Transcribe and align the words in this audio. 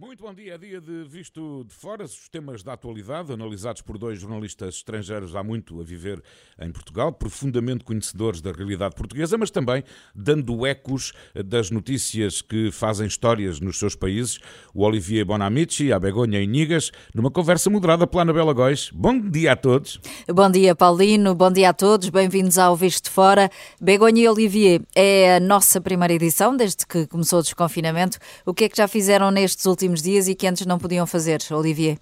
Muito 0.00 0.22
bom 0.22 0.32
dia. 0.32 0.56
Dia 0.56 0.80
de 0.80 1.02
Visto 1.08 1.64
de 1.64 1.74
Fora, 1.74 2.04
os 2.04 2.28
temas 2.28 2.62
da 2.62 2.74
atualidade, 2.74 3.32
analisados 3.32 3.82
por 3.82 3.98
dois 3.98 4.20
jornalistas 4.20 4.76
estrangeiros 4.76 5.34
há 5.34 5.42
muito 5.42 5.80
a 5.80 5.82
viver 5.82 6.22
em 6.56 6.70
Portugal, 6.70 7.12
profundamente 7.12 7.82
conhecedores 7.82 8.40
da 8.40 8.52
realidade 8.52 8.94
portuguesa, 8.94 9.36
mas 9.36 9.50
também 9.50 9.82
dando 10.14 10.64
ecos 10.64 11.12
das 11.44 11.72
notícias 11.72 12.40
que 12.40 12.70
fazem 12.70 13.08
histórias 13.08 13.58
nos 13.58 13.76
seus 13.76 13.96
países. 13.96 14.38
O 14.72 14.84
Olivier 14.84 15.24
Bonamici, 15.24 15.92
a 15.92 15.98
Begonha 15.98 16.40
Inigas, 16.40 16.92
numa 17.12 17.28
conversa 17.28 17.68
moderada 17.68 18.06
pela 18.06 18.22
Anabela 18.22 18.52
Góis. 18.52 18.90
Bom 18.94 19.18
dia 19.18 19.54
a 19.54 19.56
todos. 19.56 20.00
Bom 20.28 20.48
dia, 20.48 20.76
Paulino. 20.76 21.34
Bom 21.34 21.50
dia 21.50 21.70
a 21.70 21.74
todos. 21.74 22.08
Bem-vindos 22.08 22.56
ao 22.56 22.76
Visto 22.76 23.06
de 23.06 23.10
Fora. 23.10 23.50
Begonha 23.80 24.22
e 24.22 24.28
Olivier, 24.28 24.80
é 24.94 25.38
a 25.38 25.40
nossa 25.40 25.80
primeira 25.80 26.14
edição 26.14 26.56
desde 26.56 26.86
que 26.86 27.04
começou 27.08 27.40
o 27.40 27.42
desconfinamento. 27.42 28.16
O 28.46 28.54
que 28.54 28.62
é 28.62 28.68
que 28.68 28.76
já 28.76 28.86
fizeram 28.86 29.32
nestes 29.32 29.66
últimos 29.66 29.87
últimos 29.88 30.02
dias 30.02 30.28
e 30.28 30.34
que 30.34 30.46
antes 30.46 30.66
não 30.66 30.78
podiam 30.78 31.06
fazer, 31.06 31.40
Olivier? 31.50 31.98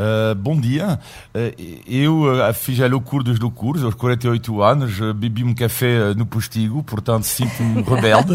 Uh, 0.00 0.34
bom 0.34 0.58
dia. 0.58 0.98
Uh, 1.34 1.82
eu 1.86 2.22
uh, 2.22 2.54
fiz 2.54 2.80
a 2.80 2.86
loucura 2.86 3.22
dos 3.22 3.38
loucuros, 3.38 3.84
aos 3.84 3.94
48 3.94 4.62
anos, 4.62 4.98
bebi 5.14 5.44
um 5.44 5.54
café 5.54 6.14
no 6.16 6.24
postigo, 6.24 6.82
portanto 6.82 7.24
sinto-me 7.24 7.82
rebelde. 7.82 8.32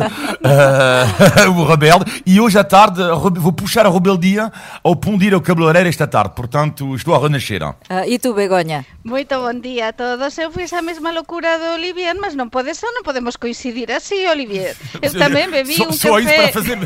o 1.49 1.63
rebelde. 1.65 2.21
E 2.23 2.39
hoje 2.39 2.59
à 2.59 2.63
tarde 2.63 3.01
vou 3.39 3.51
puxar 3.51 3.87
a 3.87 3.89
rebeldia 3.89 4.51
ao 4.83 4.95
pundir 4.95 5.33
ao 5.33 5.41
cabeleireiro 5.41 5.89
esta 5.89 6.05
tarde, 6.05 6.33
portanto 6.35 6.95
estou 6.95 7.15
a 7.15 7.19
renascer. 7.19 7.61
e 8.05 8.19
tu, 8.19 8.35
Begonha? 8.35 8.85
Moito 9.03 9.39
bon 9.39 9.59
día 9.59 9.89
a 9.89 9.93
todos. 9.93 10.37
Eu 10.37 10.51
fiz 10.51 10.71
a 10.73 10.81
mesma 10.81 11.11
locura 11.11 11.57
do 11.57 11.81
Olivier, 11.81 12.13
mas 12.19 12.35
non 12.35 12.53
pode 12.53 12.77
ser, 12.77 12.93
non 12.93 13.01
podemos 13.01 13.37
coincidir 13.41 13.89
así, 13.89 14.25
Olivier. 14.29 14.77
Eu 15.01 15.13
tamén 15.17 15.49
bebi 15.49 15.73
só, 15.73 15.89
un 15.89 15.93
só 15.93 16.21
café... 16.21 16.25
Isso 16.25 16.35
para 16.35 16.51
fazer, 16.53 16.77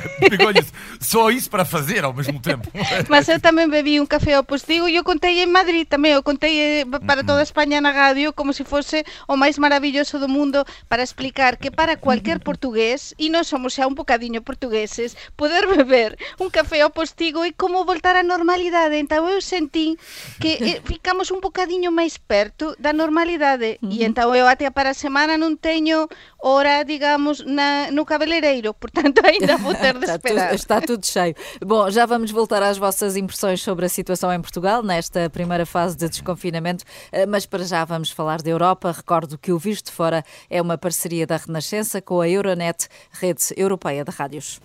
só 0.99 1.31
isso 1.31 1.49
para 1.49 1.65
fazer 1.65 2.03
ao 2.03 2.13
mesmo 2.13 2.39
tempo. 2.39 2.67
mas 3.07 3.27
eu 3.27 3.39
tamén 3.39 3.71
bebi 3.71 3.99
un 3.99 4.07
café 4.07 4.35
ao 4.35 4.43
postigo 4.43 4.68
e 4.69 4.95
eu 4.95 5.03
contei 5.03 5.41
en 5.41 5.49
Madrid 5.49 5.89
tamén, 5.89 6.13
eu 6.13 6.21
contei 6.21 6.85
eh, 6.85 6.85
para 6.85 7.25
toda 7.25 7.41
España 7.41 7.81
na 7.81 7.89
radio 7.89 8.29
como 8.37 8.53
se 8.53 8.61
fose 8.61 9.01
o 9.25 9.33
máis 9.33 9.57
maravilloso 9.57 10.21
do 10.21 10.29
mundo 10.29 10.61
para 10.85 11.01
explicar 11.01 11.57
que 11.57 11.73
para 11.73 11.97
cualquier 11.97 12.37
portugués, 12.37 13.17
e 13.17 13.33
non 13.33 13.41
somos 13.41 13.73
xa 13.73 13.89
un 13.89 13.97
bocadiño 13.97 14.45
portugueses, 14.45 15.17
poder 15.33 15.65
beber 15.65 16.21
un 16.37 16.53
café 16.53 16.85
ao 16.85 16.93
postigo 16.93 17.41
e 17.49 17.57
como 17.57 17.81
voltar 17.81 18.13
á 18.13 18.21
normalidade. 18.21 19.01
Então 19.01 19.25
eu 19.25 19.41
sentí 19.41 19.97
que 20.37 20.61
eh, 20.61 20.77
ficamos 20.85 21.33
un 21.33 21.41
bocadiño 21.41 21.89
máis 21.89 22.21
perto 22.21 22.77
da 22.77 22.93
normalidade 22.93 23.81
uh 23.81 23.89
-huh. 23.89 23.97
e 23.97 24.05
então 24.05 24.37
eu 24.37 24.45
até 24.45 24.69
para 24.69 24.93
a 24.93 24.97
semana 24.97 25.33
non 25.33 25.57
teño 25.57 26.05
hora, 26.37 26.85
digamos, 26.85 27.41
na, 27.41 27.89
no 27.89 28.05
cabeleireiro, 28.05 28.77
portanto 28.77 29.25
ainda 29.25 29.57
vou 29.57 29.73
ter 29.73 29.97
de 29.97 30.05
esperar. 30.13 30.53
está, 30.53 30.77
tudo, 30.77 30.77
está 30.77 30.77
tudo 30.81 31.03
cheio. 31.05 31.35
Bom, 31.59 31.89
já 31.89 32.05
vamos 32.05 32.29
voltar 32.29 32.61
às 32.61 32.77
vossas 32.77 33.17
impressões 33.17 33.61
sobre 33.65 33.85
a 33.85 33.89
situação 33.89 34.31
em 34.31 34.39
Portugal 34.39 34.58
nesta 34.83 35.29
primeira 35.29 35.65
fase 35.65 35.95
de 35.95 36.07
desconfinamento, 36.09 36.83
eh, 37.11 37.25
mas 37.25 37.45
para 37.45 37.63
já 37.63 37.83
vamos 37.85 38.11
falar 38.11 38.41
da 38.41 38.49
Europa. 38.49 38.91
Recordo 38.91 39.37
que 39.37 39.51
o 39.51 39.57
Visto 39.57 39.91
Fora 39.91 40.23
é 40.49 40.61
uma 40.61 40.77
parceria 40.77 41.25
da 41.25 41.37
Renascença 41.37 42.01
com 42.01 42.21
a 42.21 42.29
Euronet, 42.29 42.87
rede 43.11 43.43
europeia 43.55 44.03
de 44.03 44.11
rádios. 44.11 44.59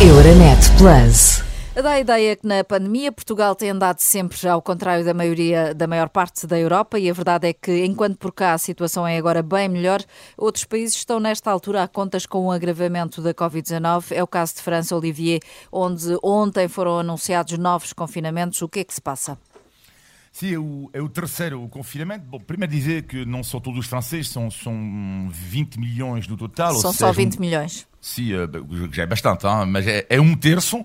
Euronet 0.00 0.58
Plus. 0.78 1.51
Dá 1.74 1.92
a 1.92 2.00
ideia 2.00 2.36
que 2.36 2.46
na 2.46 2.62
pandemia 2.62 3.10
Portugal 3.10 3.54
tem 3.54 3.70
andado 3.70 3.98
sempre 3.98 4.46
ao 4.46 4.60
contrário 4.60 5.04
da 5.04 5.14
maioria 5.14 5.74
da 5.74 5.86
maior 5.86 6.10
parte 6.10 6.46
da 6.46 6.58
Europa 6.58 6.98
e 6.98 7.08
a 7.08 7.12
verdade 7.14 7.48
é 7.48 7.52
que 7.54 7.84
enquanto 7.86 8.18
por 8.18 8.30
cá 8.30 8.52
a 8.52 8.58
situação 8.58 9.06
é 9.06 9.16
agora 9.16 9.42
bem 9.42 9.70
melhor, 9.70 10.04
outros 10.36 10.64
países 10.64 10.94
estão 10.96 11.18
nesta 11.18 11.50
altura 11.50 11.82
a 11.82 11.88
contas 11.88 12.26
com 12.26 12.40
o 12.40 12.46
um 12.48 12.50
agravamento 12.52 13.22
da 13.22 13.32
Covid-19. 13.32 14.12
É 14.12 14.22
o 14.22 14.26
caso 14.26 14.56
de 14.56 14.62
França, 14.62 14.94
Olivier, 14.94 15.40
onde 15.72 16.16
ontem 16.22 16.68
foram 16.68 16.98
anunciados 16.98 17.56
novos 17.56 17.92
confinamentos. 17.94 18.60
O 18.60 18.68
que 18.68 18.80
é 18.80 18.84
que 18.84 18.94
se 18.94 19.00
passa? 19.00 19.38
Sim, 20.32 20.54
é 20.54 20.58
o, 20.58 20.90
é 20.94 21.00
o 21.02 21.10
terceiro 21.10 21.68
confinamento. 21.68 22.24
Bom, 22.24 22.40
primeiro 22.40 22.72
dizer 22.72 23.02
que 23.02 23.26
não 23.26 23.44
são 23.44 23.60
todos 23.60 23.80
os 23.80 23.86
franceses, 23.86 24.30
são, 24.30 24.50
são 24.50 25.28
20 25.30 25.78
milhões 25.78 26.26
no 26.26 26.38
total. 26.38 26.74
São 26.76 26.90
só 26.90 27.12
20 27.12 27.38
milhões. 27.38 27.86
Sim, 28.00 28.30
já 28.90 29.02
é 29.02 29.06
bastante, 29.06 29.46
hein? 29.46 29.66
mas 29.66 29.86
é, 29.86 30.06
é 30.08 30.18
um 30.18 30.34
terço. 30.34 30.84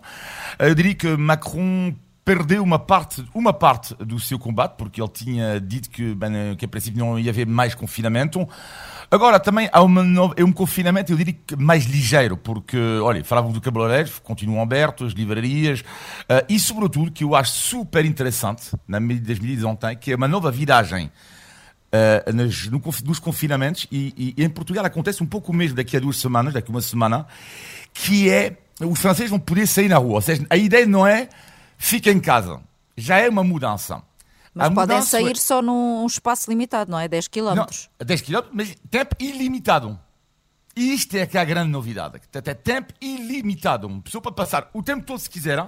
Eu 0.60 0.76
diria 0.76 0.94
que 0.94 1.16
Macron 1.16 1.96
perdeu 2.28 2.62
uma 2.62 2.78
parte, 2.78 3.24
uma 3.34 3.54
parte 3.54 3.96
do 3.96 4.20
seu 4.20 4.38
combate, 4.38 4.74
porque 4.78 5.02
ele 5.02 5.10
tinha 5.10 5.62
dito 5.62 5.90
que, 5.90 6.14
bem, 6.14 6.58
que 6.58 6.66
a 6.66 6.68
princípio 6.68 7.00
não 7.00 7.18
ia 7.18 7.32
haver 7.32 7.48
mais 7.48 7.74
confinamento. 7.74 8.46
Agora 9.10 9.40
também 9.40 9.70
há 9.72 9.82
nova, 9.88 10.34
é 10.36 10.44
um 10.44 10.52
confinamento, 10.52 11.14
eu 11.14 11.18
diria 11.18 11.34
que 11.34 11.56
mais 11.56 11.86
ligeiro, 11.86 12.36
porque, 12.36 12.78
olha, 13.02 13.24
falávamos 13.24 13.54
do 13.54 13.62
cabeleireiro, 13.62 14.12
continuam 14.26 14.62
abertos, 14.62 15.14
livrarias, 15.14 15.80
uh, 15.80 16.44
e 16.50 16.60
sobretudo, 16.60 17.12
que 17.12 17.24
eu 17.24 17.34
acho 17.34 17.54
super 17.54 18.04
interessante, 18.04 18.74
na 18.86 19.00
medida 19.00 19.30
das 19.30 19.40
medidas 19.40 19.64
ontem, 19.64 19.96
que 19.96 20.12
é 20.12 20.16
uma 20.18 20.28
nova 20.28 20.52
viragem 20.52 21.06
uh, 21.06 22.36
nas, 22.36 22.68
no, 22.68 22.82
nos 23.06 23.20
confinamentos, 23.20 23.88
e, 23.90 24.36
e, 24.38 24.44
em 24.44 24.50
Portugal 24.50 24.86
acontece 24.86 25.24
um 25.24 25.28
pouco 25.28 25.54
mesmo 25.54 25.78
daqui 25.78 25.96
a 25.96 26.00
duas 26.02 26.18
semanas, 26.18 26.54
daqui 26.54 26.70
a 26.70 26.74
uma 26.74 26.82
semana, 26.82 27.26
que 27.94 28.30
é 28.30 28.58
os 28.82 29.00
franceses 29.00 29.30
vão 29.30 29.40
poder 29.40 29.66
sair 29.66 29.88
na 29.88 29.98
rua. 29.98 30.16
Ou 30.16 30.22
seja, 30.22 30.46
a 30.50 30.58
ideia 30.58 30.86
não 30.86 31.08
é 31.08 31.30
fica 31.78 32.12
em 32.12 32.20
casa. 32.20 32.62
Já 32.96 33.18
é 33.18 33.30
uma 33.30 33.44
mudança. 33.44 34.02
Mas 34.54 34.68
a 34.68 34.72
podem 34.72 34.96
mudança... 34.98 35.10
sair 35.12 35.38
só 35.38 35.62
num 35.62 36.06
espaço 36.06 36.50
limitado, 36.50 36.92
não 36.92 37.00
é? 37.00 37.08
10 37.08 37.28
km. 37.28 37.56
Não, 37.56 37.68
10 38.04 38.22
km, 38.22 38.40
mas 38.52 38.76
tempo 38.90 39.16
ilimitado. 39.20 40.00
E 40.76 40.94
isto 40.94 41.16
é 41.16 41.26
que 41.26 41.38
é 41.38 41.42
a 41.42 41.46
grande 41.46 41.72
novidade. 41.72 42.20
É 42.34 42.54
tempo 42.54 42.94
ilimitado. 43.02 43.88
Uma 43.88 44.02
pessoa 44.02 44.22
pode 44.22 44.36
passar 44.36 44.70
o 44.74 44.84
tempo 44.84 45.04
todo, 45.06 45.20
se 45.20 45.30
quiser, 45.30 45.68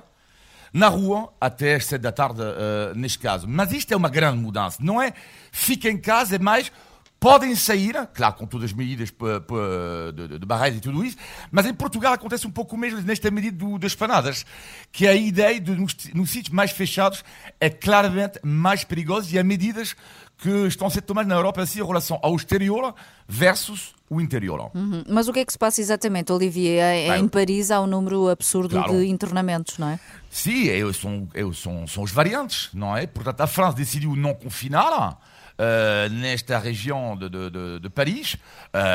na 0.74 0.88
rua 0.88 1.34
até 1.42 1.76
às 1.76 1.86
7 1.86 2.02
da 2.02 2.12
tarde, 2.12 2.42
uh, 2.42 2.96
neste 2.96 3.20
caso. 3.20 3.48
Mas 3.48 3.72
isto 3.72 3.92
é 3.92 3.98
uma 3.98 4.10
grande 4.10 4.38
mudança. 4.40 4.78
Não 4.80 5.02
é 5.02 5.14
fica 5.52 5.90
em 5.90 5.98
casa, 5.98 6.36
é 6.36 6.40
mais 6.40 6.72
podem 7.20 7.54
sair, 7.56 7.96
claro, 8.14 8.36
com 8.36 8.46
todas 8.46 8.72
as 8.72 8.74
medidas 8.74 9.10
de, 9.10 10.46
barreiras 10.46 10.78
e 10.78 10.82
tudo 10.82 11.04
isso, 11.04 11.18
mas 11.52 11.66
em 11.66 11.74
Portugal 11.74 12.14
acontece 12.14 12.48
um 12.48 12.52
pouco 12.52 12.78
mesmo 12.78 13.02
nesta 13.02 13.30
medida 13.30 13.58
do, 13.58 13.78
das 13.78 13.94
panadas, 13.94 14.46
que 14.92 15.08
a 15.08 15.14
ideia 15.14 15.60
de 15.60 15.72
nos, 15.72 15.96
nos 16.14 16.30
sítios 16.30 16.54
mais 16.54 16.72
fechados 16.72 17.24
é 17.60 17.70
claramente 17.70 18.40
mais 18.44 18.84
perigosa 18.84 19.36
e 19.36 19.40
há 19.40 19.44
medidas 19.44 19.96
que 20.38 20.50
estão 20.68 20.88
a 20.88 20.90
ser 20.90 21.02
tomadas 21.02 21.28
na 21.28 21.36
Europa 21.36 21.62
assim, 21.62 21.82
em 21.82 21.86
relação 21.86 22.18
ao 22.24 22.34
exterior 22.36 22.96
versus 23.28 23.94
o 24.10 24.20
interior. 24.22 24.72
Uhum. 24.74 25.04
Mas 25.08 25.28
o 25.28 25.34
que 25.34 25.40
é 25.40 25.46
que 25.46 25.52
se 25.52 25.60
passa 25.60 25.82
exatamente, 25.82 26.32
Olivier? 26.32 26.82
É, 26.82 27.18
em 27.18 27.28
Paris 27.28 27.70
há 27.70 27.82
um 27.82 27.88
número 27.88 28.30
absurdo 28.30 28.70
claro. 28.70 28.98
de 28.98 29.08
internamentos, 29.08 29.78
não 29.78 29.90
é? 29.90 30.00
Sim, 30.30 30.68
são, 30.94 31.28
são, 31.54 31.88
são 31.88 32.04
os 32.04 32.12
variantes, 32.12 32.70
não 32.74 32.96
é? 32.96 33.06
Portanto, 33.06 33.42
a 33.42 33.48
França 33.48 33.76
decidiu 33.76 34.16
não 34.16 34.34
confinar, 34.34 35.20
uh, 35.60 36.10
nesta 36.14 36.58
região 36.58 37.18
de, 37.18 37.30
de, 37.30 37.50
de, 37.50 37.80
de 37.82 37.90
Paris, 37.90 38.34
uh, 38.34 38.40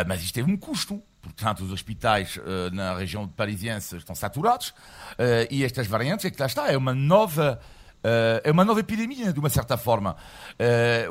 mas 0.08 0.22
isto 0.22 0.34
teve 0.34 0.50
um 0.50 0.56
custo. 0.56 1.02
Portanto, 1.20 1.64
os 1.64 1.72
hospitais 1.72 2.36
uh, 2.36 2.74
na 2.74 2.96
região 2.96 3.26
parisiense 3.28 3.96
estão 3.96 4.14
saturados 4.14 4.74
e 5.50 5.64
estas 5.64 5.86
variantes, 5.86 6.26
é 6.26 6.30
que 6.30 6.40
lá 6.40 6.46
está, 6.46 6.70
é 6.70 6.76
uma 6.76 6.94
nova. 6.94 7.60
é 8.42 8.50
uma 8.50 8.64
nova 8.64 8.80
epidemia, 8.80 9.32
de 9.32 9.38
uma 9.38 9.48
certa 9.48 9.78
forma. 9.78 10.16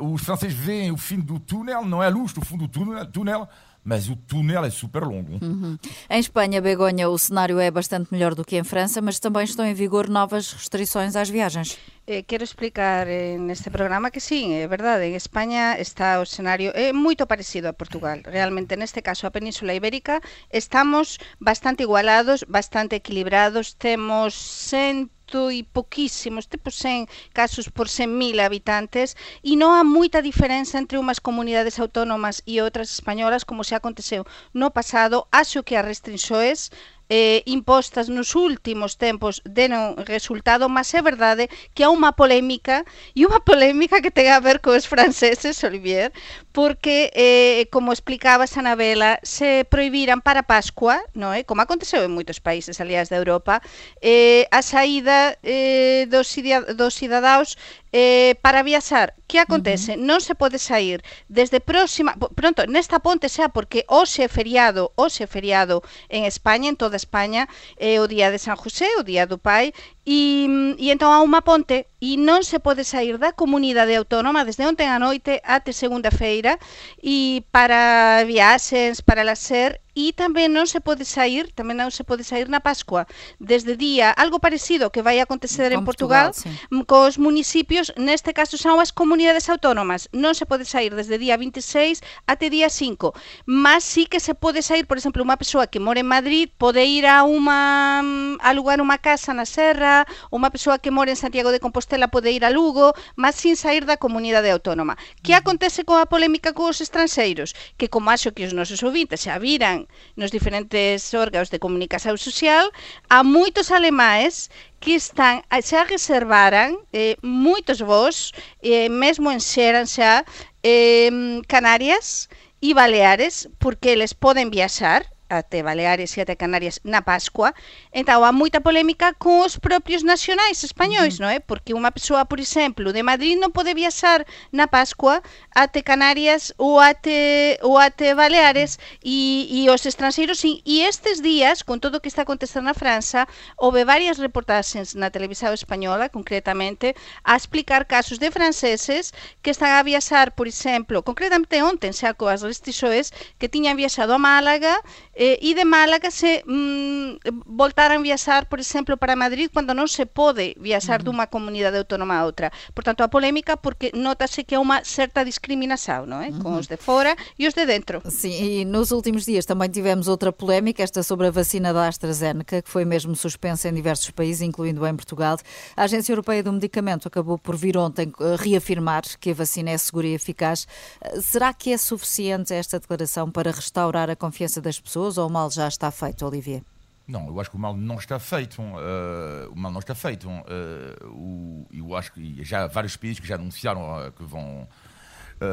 os 0.00 0.22
franceses 0.22 0.56
veem 0.56 0.92
o 0.92 0.96
fim 0.96 1.18
do 1.18 1.40
túnel, 1.40 1.84
não 1.84 2.02
é 2.02 2.06
a 2.06 2.10
luz 2.10 2.32
do 2.32 2.44
fundo 2.44 2.68
do 2.68 2.68
túnel, 2.68 3.06
túnel 3.06 3.48
mas 3.84 4.08
o 4.08 4.16
túnel 4.16 4.64
é 4.64 4.70
super 4.70 5.02
longo. 5.02 5.44
Uhum. 5.44 5.78
Em 6.08 6.18
Espanha, 6.18 6.60
Begonha, 6.62 7.08
o 7.08 7.18
cenário 7.18 7.58
é 7.58 7.70
bastante 7.70 8.10
melhor 8.10 8.34
do 8.34 8.44
que 8.44 8.56
em 8.56 8.64
França, 8.64 9.02
mas 9.02 9.20
também 9.20 9.44
estão 9.44 9.64
em 9.66 9.74
vigor 9.74 10.08
novas 10.08 10.52
restrições 10.52 11.14
às 11.14 11.28
viagens. 11.28 11.76
eh, 12.06 12.24
quero 12.24 12.44
explicar 12.44 13.08
en 13.08 13.46
neste 13.48 13.70
programa 13.70 14.12
que 14.12 14.20
sí, 14.20 14.40
é 14.52 14.66
verdade, 14.68 15.08
en 15.08 15.14
España 15.16 15.62
está 15.86 16.20
o 16.20 16.26
escenario 16.28 16.70
é 16.76 16.90
eh, 16.90 16.92
moito 16.92 17.24
parecido 17.32 17.66
a 17.68 17.78
Portugal. 17.80 18.18
Realmente 18.36 18.76
neste 18.76 19.00
caso 19.08 19.24
a 19.26 19.34
Península 19.36 19.76
Ibérica 19.78 20.20
estamos 20.52 21.06
bastante 21.40 21.84
igualados, 21.86 22.44
bastante 22.48 22.96
equilibrados, 23.00 23.66
temos 23.76 24.34
100 24.34 25.14
e 25.50 25.64
poquísimos, 25.64 26.46
tipo 26.46 26.70
100 26.70 27.08
casos 27.32 27.66
por 27.68 27.88
100.000 27.88 28.38
habitantes, 28.44 29.16
e 29.42 29.56
non 29.56 29.74
há 29.74 29.82
moita 29.82 30.22
diferenza 30.22 30.78
entre 30.78 31.00
umas 31.00 31.18
comunidades 31.18 31.80
autónomas 31.80 32.44
e 32.46 32.60
outras 32.62 32.92
españolas, 32.92 33.42
como 33.48 33.64
se 33.64 33.74
aconteceu 33.74 34.22
no 34.52 34.70
pasado. 34.70 35.26
Acho 35.32 35.64
que 35.66 35.74
as 35.74 35.86
restriñoes 35.86 36.70
eh, 37.08 37.42
impostas 37.46 38.08
nos 38.08 38.34
últimos 38.34 38.96
tempos 38.96 39.42
deron 39.44 39.96
resultado, 40.04 40.68
mas 40.68 40.92
é 40.94 41.02
verdade 41.02 41.48
que 41.74 41.84
há 41.84 41.90
unha 41.92 42.16
polémica 42.16 42.84
e 43.12 43.28
unha 43.28 43.40
polémica 43.40 44.00
que 44.00 44.14
ten 44.14 44.32
a 44.32 44.40
ver 44.40 44.60
cos 44.64 44.88
franceses, 44.88 45.60
Olivier, 45.64 46.12
porque, 46.54 47.10
eh, 47.12 47.66
como 47.70 47.92
explicaba 47.92 48.46
Sanabela, 48.46 49.20
se 49.22 49.66
proibiran 49.68 50.20
para 50.24 50.46
Pascua, 50.46 51.02
non 51.12 51.34
é? 51.36 51.44
como 51.44 51.60
aconteceu 51.60 52.00
en 52.04 52.14
moitos 52.14 52.40
países, 52.40 52.80
aliás, 52.80 53.12
da 53.12 53.20
Europa, 53.20 53.60
eh, 54.00 54.48
a 54.50 54.64
saída 54.64 55.36
eh, 55.42 56.06
dos, 56.08 56.30
dos 56.76 56.92
cidadaos 56.94 57.58
eh, 57.96 58.34
para 58.42 58.64
viaxar, 58.64 59.14
que 59.28 59.38
acontece? 59.38 59.94
Uh 59.94 60.02
-huh. 60.02 60.06
Non 60.10 60.18
se 60.18 60.34
pode 60.34 60.58
sair 60.58 60.98
desde 61.30 61.62
próxima, 61.62 62.18
pronto, 62.34 62.66
nesta 62.66 62.98
ponte 62.98 63.30
xa 63.30 63.46
porque 63.54 63.86
hoxe 63.86 64.26
é 64.26 64.28
feriado, 64.28 64.90
hoxe 64.98 65.22
é 65.22 65.28
feriado 65.30 65.86
en 66.10 66.26
España, 66.26 66.66
en 66.66 66.74
toda 66.74 66.98
España, 66.98 67.46
é 67.78 68.02
o 68.02 68.10
día 68.10 68.34
de 68.34 68.42
San 68.42 68.58
José, 68.58 68.90
o 68.98 69.06
día 69.06 69.30
do 69.30 69.38
Pai, 69.38 69.70
E, 70.04 70.76
e 70.76 70.92
entón 70.92 71.16
há 71.16 71.24
unha 71.24 71.40
ponte 71.40 71.88
e 72.04 72.20
non 72.20 72.44
se 72.44 72.60
pode 72.60 72.84
sair 72.84 73.16
da 73.16 73.32
comunidade 73.32 73.96
autónoma 73.96 74.44
desde 74.44 74.68
ontem 74.68 74.84
a 74.84 75.00
noite 75.00 75.40
até 75.40 75.72
segunda 75.72 76.12
feira 76.12 76.60
e 77.00 77.40
para 77.48 78.20
viaxes, 78.28 79.00
para 79.00 79.24
laser 79.24 79.80
e 79.94 80.10
tamén 80.12 80.50
non 80.50 80.66
se 80.66 80.82
pode 80.82 81.06
sair, 81.06 81.54
tamén 81.54 81.78
non 81.78 81.94
se 81.94 82.02
pode 82.02 82.26
sair 82.26 82.50
na 82.50 82.58
Pascua. 82.58 83.06
Desde 83.38 83.78
día, 83.78 84.10
algo 84.10 84.42
parecido 84.42 84.90
que 84.90 85.06
vai 85.06 85.22
acontecer 85.22 85.70
en, 85.70 85.80
en 85.80 85.84
Portugal, 85.86 86.34
Portugal 86.34 86.52
sí. 86.52 86.82
cos 86.84 87.14
municipios, 87.16 87.94
neste 87.94 88.34
caso 88.34 88.58
son 88.58 88.82
as 88.82 88.90
comunidades 88.90 89.46
autónomas, 89.46 90.10
non 90.10 90.34
se 90.34 90.44
pode 90.50 90.66
sair 90.66 90.90
desde 90.98 91.16
día 91.16 91.38
26 91.38 92.02
até 92.26 92.50
día 92.50 92.68
5 92.68 93.14
mas 93.46 93.86
sí 93.86 94.10
que 94.10 94.18
se 94.18 94.34
pode 94.34 94.66
sair, 94.66 94.84
por 94.90 94.98
exemplo, 94.98 95.22
unha 95.22 95.38
persoa 95.38 95.70
que 95.70 95.78
mora 95.78 96.02
en 96.02 96.10
Madrid 96.10 96.50
pode 96.58 96.82
ir 96.82 97.06
a 97.06 97.22
unha 97.22 97.54
a 97.54 98.02
mm, 98.02 98.42
alugar 98.42 98.82
unha 98.82 98.98
casa 98.98 99.30
na 99.30 99.46
Serra 99.46 99.93
Unha 100.34 100.50
persoa 100.50 100.82
que 100.82 100.90
mora 100.90 101.14
en 101.14 101.20
Santiago 101.20 101.54
de 101.54 101.62
Compostela 101.62 102.10
pode 102.10 102.34
ir 102.34 102.42
a 102.42 102.50
Lugo, 102.50 102.90
mas 103.14 103.38
sin 103.38 103.54
sair 103.54 103.86
da 103.86 104.00
comunidade 104.04 104.50
autónoma. 104.50 104.98
Que 105.22 105.32
mm. 105.34 105.40
acontece 105.40 105.86
coa 105.86 106.10
polémica 106.10 106.50
cos 106.58 106.82
estranxeiros? 106.82 107.54
Que 107.78 107.86
como 107.86 108.10
acho 108.10 108.34
que 108.34 108.46
os 108.48 108.56
nosos 108.58 108.82
ouvintes 108.82 109.22
xa 109.24 109.38
viran 109.38 109.86
nos 110.18 110.34
diferentes 110.34 111.14
órganos 111.14 111.54
de 111.54 111.62
comunicación 111.62 112.18
social, 112.18 112.66
a 113.06 113.22
moitos 113.22 113.70
alemães 113.70 114.50
que 114.82 114.98
están 115.00 115.46
xa 115.68 115.80
reservaran 115.88 116.76
eh, 116.92 117.16
moitos 117.22 117.80
vos, 117.80 118.34
eh, 118.60 118.88
mesmo 118.90 119.32
en 119.32 119.40
Xeran 119.40 119.86
xa, 119.86 120.24
eh, 120.62 121.40
Canarias 121.48 122.28
e 122.60 122.72
Baleares, 122.74 123.48
porque 123.62 123.92
eles 123.92 124.12
poden 124.12 124.50
viaxar 124.50 125.13
até 125.28 125.62
Baleares 125.62 126.16
e 126.16 126.20
até 126.20 126.34
Canarias 126.36 126.80
na 126.84 127.02
Pascua, 127.02 127.54
então 127.92 128.24
há 128.24 128.32
moita 128.32 128.60
polémica 128.60 129.14
con 129.14 129.40
os 129.40 129.56
propios 129.56 130.02
nacionais 130.02 130.62
españois, 130.62 131.14
uh 131.14 131.16
-huh. 131.16 131.22
non 131.22 131.30
é? 131.32 131.38
Porque 131.40 131.74
unha 131.74 131.90
persoa, 131.90 132.24
por 132.24 132.38
exemplo, 132.40 132.92
de 132.92 133.02
Madrid 133.02 133.40
non 133.40 133.52
pode 133.52 133.72
viaxar 133.74 134.26
na 134.52 134.66
Pascua 134.68 135.22
até 135.54 135.82
Canarias 135.82 136.52
ou 136.58 136.80
até, 136.80 137.58
ou 137.62 137.78
até 137.78 138.14
Baleares 138.14 138.78
e, 139.02 139.48
e 139.50 139.70
os 139.70 139.86
estranxeiros 139.86 140.38
sí. 140.38 140.60
E 140.64 140.82
estes 140.84 141.20
días, 141.20 141.62
con 141.62 141.80
todo 141.80 141.98
o 141.98 142.02
que 142.02 142.08
está 142.08 142.22
acontecendo 142.22 142.66
na 142.68 142.74
França, 142.74 143.26
houve 143.56 143.84
varias 143.84 144.18
reportaxes 144.18 144.94
na 144.94 145.10
televisão 145.10 145.52
española, 145.52 146.08
concretamente, 146.08 146.94
a 147.24 147.36
explicar 147.36 147.86
casos 147.86 148.18
de 148.18 148.30
franceses 148.30 149.12
que 149.42 149.50
están 149.50 149.72
a 149.74 149.82
viaxar, 149.82 150.34
por 150.34 150.46
exemplo, 150.46 151.02
concretamente 151.02 151.62
onten, 151.62 151.92
xa 151.92 152.14
coas 152.14 152.42
restrições, 152.42 153.12
que 153.38 153.48
tiñan 153.48 153.76
viaxado 153.76 154.12
a 154.14 154.18
Málaga 154.18 154.74
eh, 155.16 155.38
e 155.40 155.54
de 155.54 155.64
Málaga 155.64 156.10
se 156.10 156.42
mm, 156.46 157.46
voltaran 157.46 158.02
viaxar, 158.02 158.48
por 158.48 158.58
exemplo, 158.60 158.96
para 158.96 159.16
Madrid 159.16 159.50
cando 159.54 159.72
non 159.72 159.86
se 159.88 160.04
pode 160.04 160.58
viaxar 160.60 161.00
uh 161.00 161.08
-huh. 161.08 161.14
dunha 161.14 161.26
comunidade 161.30 161.78
autónoma 161.78 162.20
a 162.20 162.26
outra. 162.26 162.50
Por 162.74 162.84
tanto, 162.84 163.02
a 163.02 163.08
polémica 163.08 163.56
porque 163.56 163.94
notase 163.94 164.44
que 164.44 164.58
é 164.58 164.60
unha 164.60 164.82
certa 164.82 165.22
discriminación, 165.24 166.10
non 166.10 166.20
é? 166.20 166.34
Con 166.42 166.58
os 166.58 166.66
de 166.66 166.76
fora 166.76 167.14
e 167.38 167.46
os 167.46 167.54
de 167.54 167.64
dentro. 167.64 168.02
Sim, 168.10 168.34
e 168.34 168.64
nos 168.66 168.90
últimos 168.90 169.24
dias 169.24 169.46
também 169.46 169.70
tivemos 169.70 170.10
outra 170.10 170.34
polémica, 170.34 170.82
esta 170.82 171.02
sobre 171.02 171.28
a 171.28 171.32
vacina 171.32 171.72
da 171.72 171.86
AstraZeneca, 171.86 172.60
que 172.60 172.70
foi 172.70 172.84
mesmo 172.84 173.14
suspensa 173.14 173.68
em 173.70 173.74
diversos 173.74 174.10
países, 174.10 174.42
incluindo 174.42 174.84
em 174.86 174.96
Portugal. 174.96 175.38
A 175.76 175.84
Agência 175.84 176.12
Europeia 176.12 176.42
do 176.42 176.52
Medicamento 176.52 177.08
acabou 177.08 177.38
por 177.38 177.56
vir 177.56 177.76
ontem 177.76 178.12
eh, 178.20 178.36
reafirmar 178.38 179.02
que 179.20 179.30
a 179.30 179.34
vacina 179.34 179.70
é 179.70 179.78
segura 179.78 180.06
e 180.06 180.14
eficaz. 180.14 180.66
Eh, 181.00 181.20
será 181.20 181.52
que 181.54 181.72
é 181.72 181.78
suficiente 181.78 182.52
esta 182.52 182.78
declaração 182.78 183.30
para 183.30 183.50
restaurar 183.50 184.10
a 184.10 184.16
confiança 184.16 184.60
das 184.60 184.80
pessoas? 184.80 185.03
Ou 185.18 185.28
o 185.28 185.30
mal 185.30 185.50
já 185.50 185.68
está 185.68 185.90
feito, 185.90 186.26
Olivier? 186.26 186.62
Não, 187.06 187.26
eu 187.26 187.38
acho 187.38 187.50
que 187.50 187.56
o 187.56 187.58
mal 187.58 187.76
não 187.76 187.96
está 187.96 188.18
feito. 188.18 188.62
Uh, 188.62 189.52
o 189.52 189.56
mal 189.56 189.70
não 189.70 189.80
está 189.80 189.94
feito. 189.94 190.28
Uh, 190.28 191.06
o, 191.06 191.66
eu 191.72 191.94
acho 191.94 192.12
que 192.12 192.42
já 192.42 192.64
há 192.64 192.66
vários 192.66 192.96
países 192.96 193.20
que 193.20 193.26
já 193.26 193.34
anunciaram 193.34 193.82
uh, 193.82 194.12
que 194.12 194.24
vão, 194.24 194.66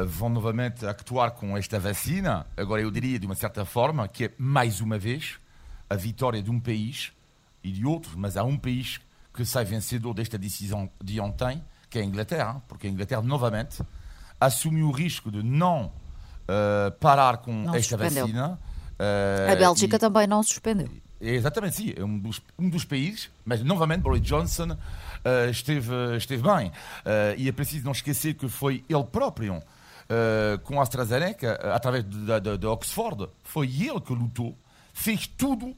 vão 0.06 0.30
novamente 0.30 0.86
actuar 0.86 1.32
com 1.32 1.56
esta 1.56 1.78
vacina. 1.78 2.46
Agora, 2.56 2.80
eu 2.80 2.90
diria, 2.90 3.18
de 3.18 3.26
uma 3.26 3.34
certa 3.34 3.64
forma, 3.64 4.08
que 4.08 4.24
é 4.24 4.32
mais 4.38 4.80
uma 4.80 4.98
vez 4.98 5.38
a 5.90 5.96
vitória 5.96 6.42
de 6.42 6.50
um 6.50 6.58
país 6.58 7.12
e 7.62 7.70
de 7.70 7.84
outro, 7.84 8.12
mas 8.16 8.36
há 8.36 8.44
um 8.44 8.56
país 8.56 8.98
que 9.34 9.44
sai 9.44 9.64
vencedor 9.64 10.14
desta 10.14 10.38
decisão 10.38 10.88
de 11.02 11.20
ontem, 11.20 11.62
que 11.90 11.98
é 11.98 12.02
a 12.02 12.04
Inglaterra, 12.04 12.62
porque 12.66 12.86
a 12.86 12.90
Inglaterra, 12.90 13.20
novamente, 13.20 13.82
assumiu 14.40 14.88
o 14.88 14.90
risco 14.90 15.30
de 15.30 15.42
não 15.42 15.92
parar 16.98 17.38
com 17.38 17.52
não 17.52 17.74
esta 17.74 17.96
suspendeu. 17.98 18.26
vacina 18.26 18.58
Uh, 18.58 18.71
a 19.50 19.56
Bélgica 19.56 19.96
e, 19.96 19.98
também 19.98 20.26
não 20.26 20.42
suspendeu. 20.42 20.88
Exatamente, 21.20 21.76
sim. 21.76 21.94
É 21.96 22.04
um 22.04 22.18
dos, 22.18 22.40
um 22.58 22.68
dos 22.68 22.84
países, 22.84 23.30
mas 23.44 23.62
novamente 23.62 24.00
Boris 24.00 24.22
Johnson 24.22 24.72
uh, 24.72 25.50
esteve, 25.50 26.16
esteve 26.16 26.42
bem. 26.42 26.68
Uh, 26.68 27.38
e 27.38 27.48
é 27.48 27.52
preciso 27.52 27.84
não 27.84 27.92
esquecer 27.92 28.34
que 28.34 28.48
foi 28.48 28.84
ele 28.88 29.04
próprio, 29.04 29.62
com 30.64 30.78
a 30.78 30.82
AstraZeneca, 30.82 31.54
através 31.74 32.04
de, 32.04 32.40
de, 32.40 32.58
de 32.58 32.66
Oxford, 32.66 33.28
foi 33.42 33.66
ele 33.66 33.98
que 33.98 34.12
lutou, 34.12 34.54
fez 34.92 35.26
tudo 35.26 35.74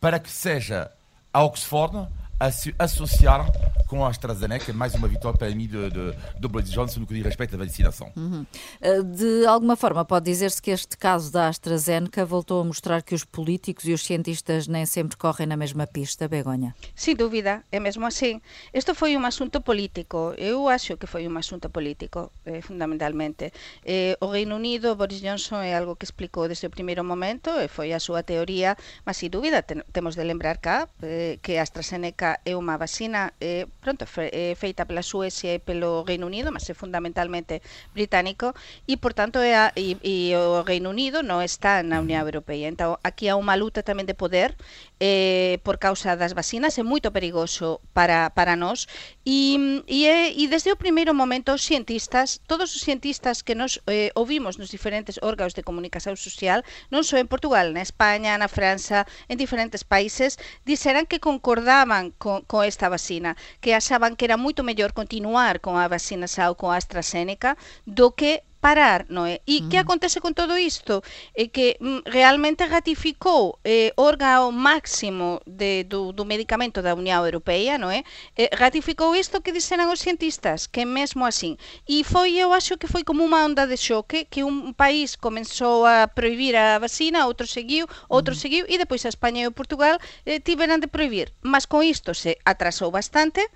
para 0.00 0.18
que 0.18 0.30
seja 0.30 0.90
a 1.30 1.44
Oxford 1.44 2.08
associar 2.38 3.46
com 3.86 4.04
a 4.04 4.08
AstraZeneca, 4.08 4.72
mais 4.72 4.94
uma 4.94 5.06
vitória 5.06 5.38
para 5.38 5.48
mim 5.50 5.66
de, 5.66 5.90
de, 5.90 6.12
de 6.40 6.48
Boris 6.48 6.70
Johnson 6.70 7.00
no 7.00 7.06
que 7.06 7.14
diz 7.14 7.24
respeito 7.24 7.54
à 7.54 7.58
vacinação. 7.58 8.12
Uhum. 8.16 8.44
Eh, 8.80 9.02
de 9.02 9.46
alguma 9.46 9.76
forma, 9.76 10.04
pode 10.04 10.24
dizer-se 10.24 10.60
que 10.60 10.72
este 10.72 10.98
caso 10.98 11.30
da 11.32 11.48
AstraZeneca 11.48 12.24
voltou 12.24 12.60
a 12.60 12.64
mostrar 12.64 13.02
que 13.02 13.14
os 13.14 13.24
políticos 13.24 13.84
e 13.86 13.92
os 13.92 14.04
cientistas 14.04 14.66
nem 14.66 14.84
sempre 14.84 15.16
correm 15.16 15.46
na 15.46 15.56
mesma 15.56 15.86
pista, 15.86 16.26
Begonha? 16.26 16.74
Sem 16.94 17.14
dúvida, 17.14 17.62
é 17.70 17.78
mesmo 17.78 18.04
assim. 18.04 18.40
Isto 18.74 18.94
foi 18.94 19.16
um 19.16 19.24
assunto 19.24 19.60
político. 19.60 20.34
Eu 20.36 20.68
acho 20.68 20.96
que 20.96 21.06
foi 21.06 21.28
um 21.28 21.38
assunto 21.38 21.70
político, 21.70 22.32
eh, 22.44 22.60
fundamentalmente. 22.60 23.52
Eh, 23.84 24.18
o 24.20 24.26
Reino 24.26 24.56
Unido, 24.56 24.96
Boris 24.96 25.20
Johnson, 25.20 25.62
é 25.62 25.76
algo 25.76 25.94
que 25.94 26.04
explicou 26.04 26.48
desde 26.48 26.66
o 26.66 26.70
primeiro 26.70 27.04
momento, 27.04 27.50
e 27.50 27.68
foi 27.68 27.92
a 27.92 28.00
súa 28.00 28.24
teoría, 28.24 28.76
mas 29.04 29.16
sem 29.16 29.30
dúvida 29.30 29.62
ten, 29.62 29.82
temos 29.92 30.16
de 30.16 30.24
lembrar 30.24 30.58
cá 30.58 30.88
eh, 31.02 31.38
que 31.40 31.56
a 31.56 31.62
AstraZeneca 31.62 32.25
é 32.42 32.52
unha 32.58 32.74
vacina 32.74 33.30
eh, 33.38 33.70
pronto, 33.78 34.02
é 34.18 34.58
feita 34.58 34.82
pela 34.88 35.06
Suecia 35.06 35.54
e 35.54 35.60
pelo 35.62 36.02
Reino 36.02 36.26
Unido, 36.26 36.50
mas 36.50 36.66
é 36.66 36.74
fundamentalmente 36.74 37.62
británico 37.94 38.50
e, 38.90 38.98
por 38.98 39.12
tanto, 39.14 39.38
é 39.38 39.54
a, 39.54 39.66
e, 39.76 39.94
e 40.02 40.34
o 40.34 40.66
Reino 40.66 40.90
Unido 40.90 41.22
non 41.22 41.44
está 41.44 41.86
na 41.86 42.02
Unión 42.02 42.26
Europea. 42.26 42.66
Então, 42.66 42.98
aquí 43.06 43.30
há 43.30 43.36
unha 43.36 43.54
luta 43.54 43.86
tamén 43.86 44.08
de 44.08 44.18
poder 44.18 44.58
eh, 44.98 45.60
por 45.62 45.76
causa 45.78 46.16
das 46.16 46.32
vacinas, 46.32 46.80
é 46.80 46.82
moito 46.82 47.12
perigoso 47.12 47.78
para, 47.92 48.32
para 48.32 48.56
nós 48.56 48.88
e, 49.22 49.84
e, 49.86 50.08
é, 50.08 50.32
e 50.32 50.48
desde 50.48 50.72
o 50.72 50.80
primeiro 50.80 51.12
momento 51.12 51.52
os 51.52 51.62
cientistas, 51.62 52.40
todos 52.48 52.72
os 52.72 52.80
cientistas 52.80 53.44
que 53.44 53.54
nos 53.54 53.78
eh, 53.86 54.10
ouvimos 54.16 54.56
nos 54.56 54.72
diferentes 54.72 55.20
órganos 55.20 55.52
de 55.52 55.62
comunicación 55.62 56.16
social, 56.16 56.64
non 56.88 57.04
só 57.04 57.20
en 57.20 57.28
Portugal, 57.28 57.76
na 57.76 57.84
España, 57.84 58.40
na 58.40 58.48
França, 58.48 59.04
en 59.28 59.36
diferentes 59.36 59.84
países, 59.84 60.40
dixeran 60.64 61.04
que 61.04 61.20
concordaban 61.20 62.15
con, 62.18 62.42
con 62.50 62.64
esta 62.64 62.88
vacina, 62.88 63.36
que 63.60 63.74
achaban 63.74 64.16
que 64.16 64.26
era 64.28 64.36
moito 64.36 64.62
mellor 64.64 64.92
continuar 64.92 65.60
con 65.60 65.74
a 65.76 65.88
vacina 65.88 66.26
ou 66.48 66.54
con 66.60 66.68
a 66.70 66.78
AstraZeneca 66.80 67.56
do 67.86 68.12
que 68.18 68.42
parar, 68.66 69.06
non 69.06 69.30
é? 69.30 69.38
E 69.46 69.62
uh 69.62 69.62
-huh. 69.62 69.68
que 69.70 69.78
acontece 69.78 70.18
con 70.18 70.34
todo 70.34 70.58
isto? 70.58 70.94
É 71.38 71.46
que 71.54 71.78
mm, 71.78 72.02
realmente 72.18 72.66
ratificou 72.66 73.62
eh, 73.62 73.94
órgano 73.94 74.50
máximo 74.50 75.38
de, 75.46 75.86
do, 75.86 76.10
do 76.10 76.26
medicamento 76.26 76.82
da 76.82 76.98
Unión 76.98 77.22
Europea, 77.22 77.78
non 77.78 77.94
é? 77.94 78.02
Eh, 78.34 78.50
ratificou 78.50 79.14
isto 79.14 79.38
que 79.38 79.54
dixeran 79.54 79.86
os 79.94 80.02
cientistas, 80.02 80.66
que 80.66 80.82
mesmo 80.82 81.22
así. 81.30 81.54
E 81.86 82.02
foi, 82.02 82.34
eu 82.34 82.50
acho 82.50 82.74
que 82.74 82.90
foi 82.90 83.06
como 83.06 83.22
unha 83.22 83.46
onda 83.46 83.70
de 83.70 83.78
choque, 83.78 84.26
que 84.26 84.42
un 84.42 84.74
país 84.74 85.14
comenzou 85.14 85.86
a 85.86 86.10
prohibir 86.10 86.58
a 86.58 86.82
vacina, 86.82 87.30
outro 87.30 87.46
seguiu, 87.46 87.86
outro 88.10 88.34
uh 88.34 88.36
-huh. 88.36 88.42
seguiu, 88.42 88.64
e 88.66 88.74
depois 88.82 89.06
a 89.06 89.14
España 89.14 89.46
e 89.46 89.50
o 89.50 89.54
Portugal 89.54 89.96
eh, 90.26 90.42
tiveran 90.42 90.82
de 90.82 90.90
prohibir. 90.90 91.30
Mas 91.52 91.70
con 91.70 91.86
isto 91.86 92.10
se 92.18 92.34
atrasou 92.42 92.90
bastante, 92.90 93.46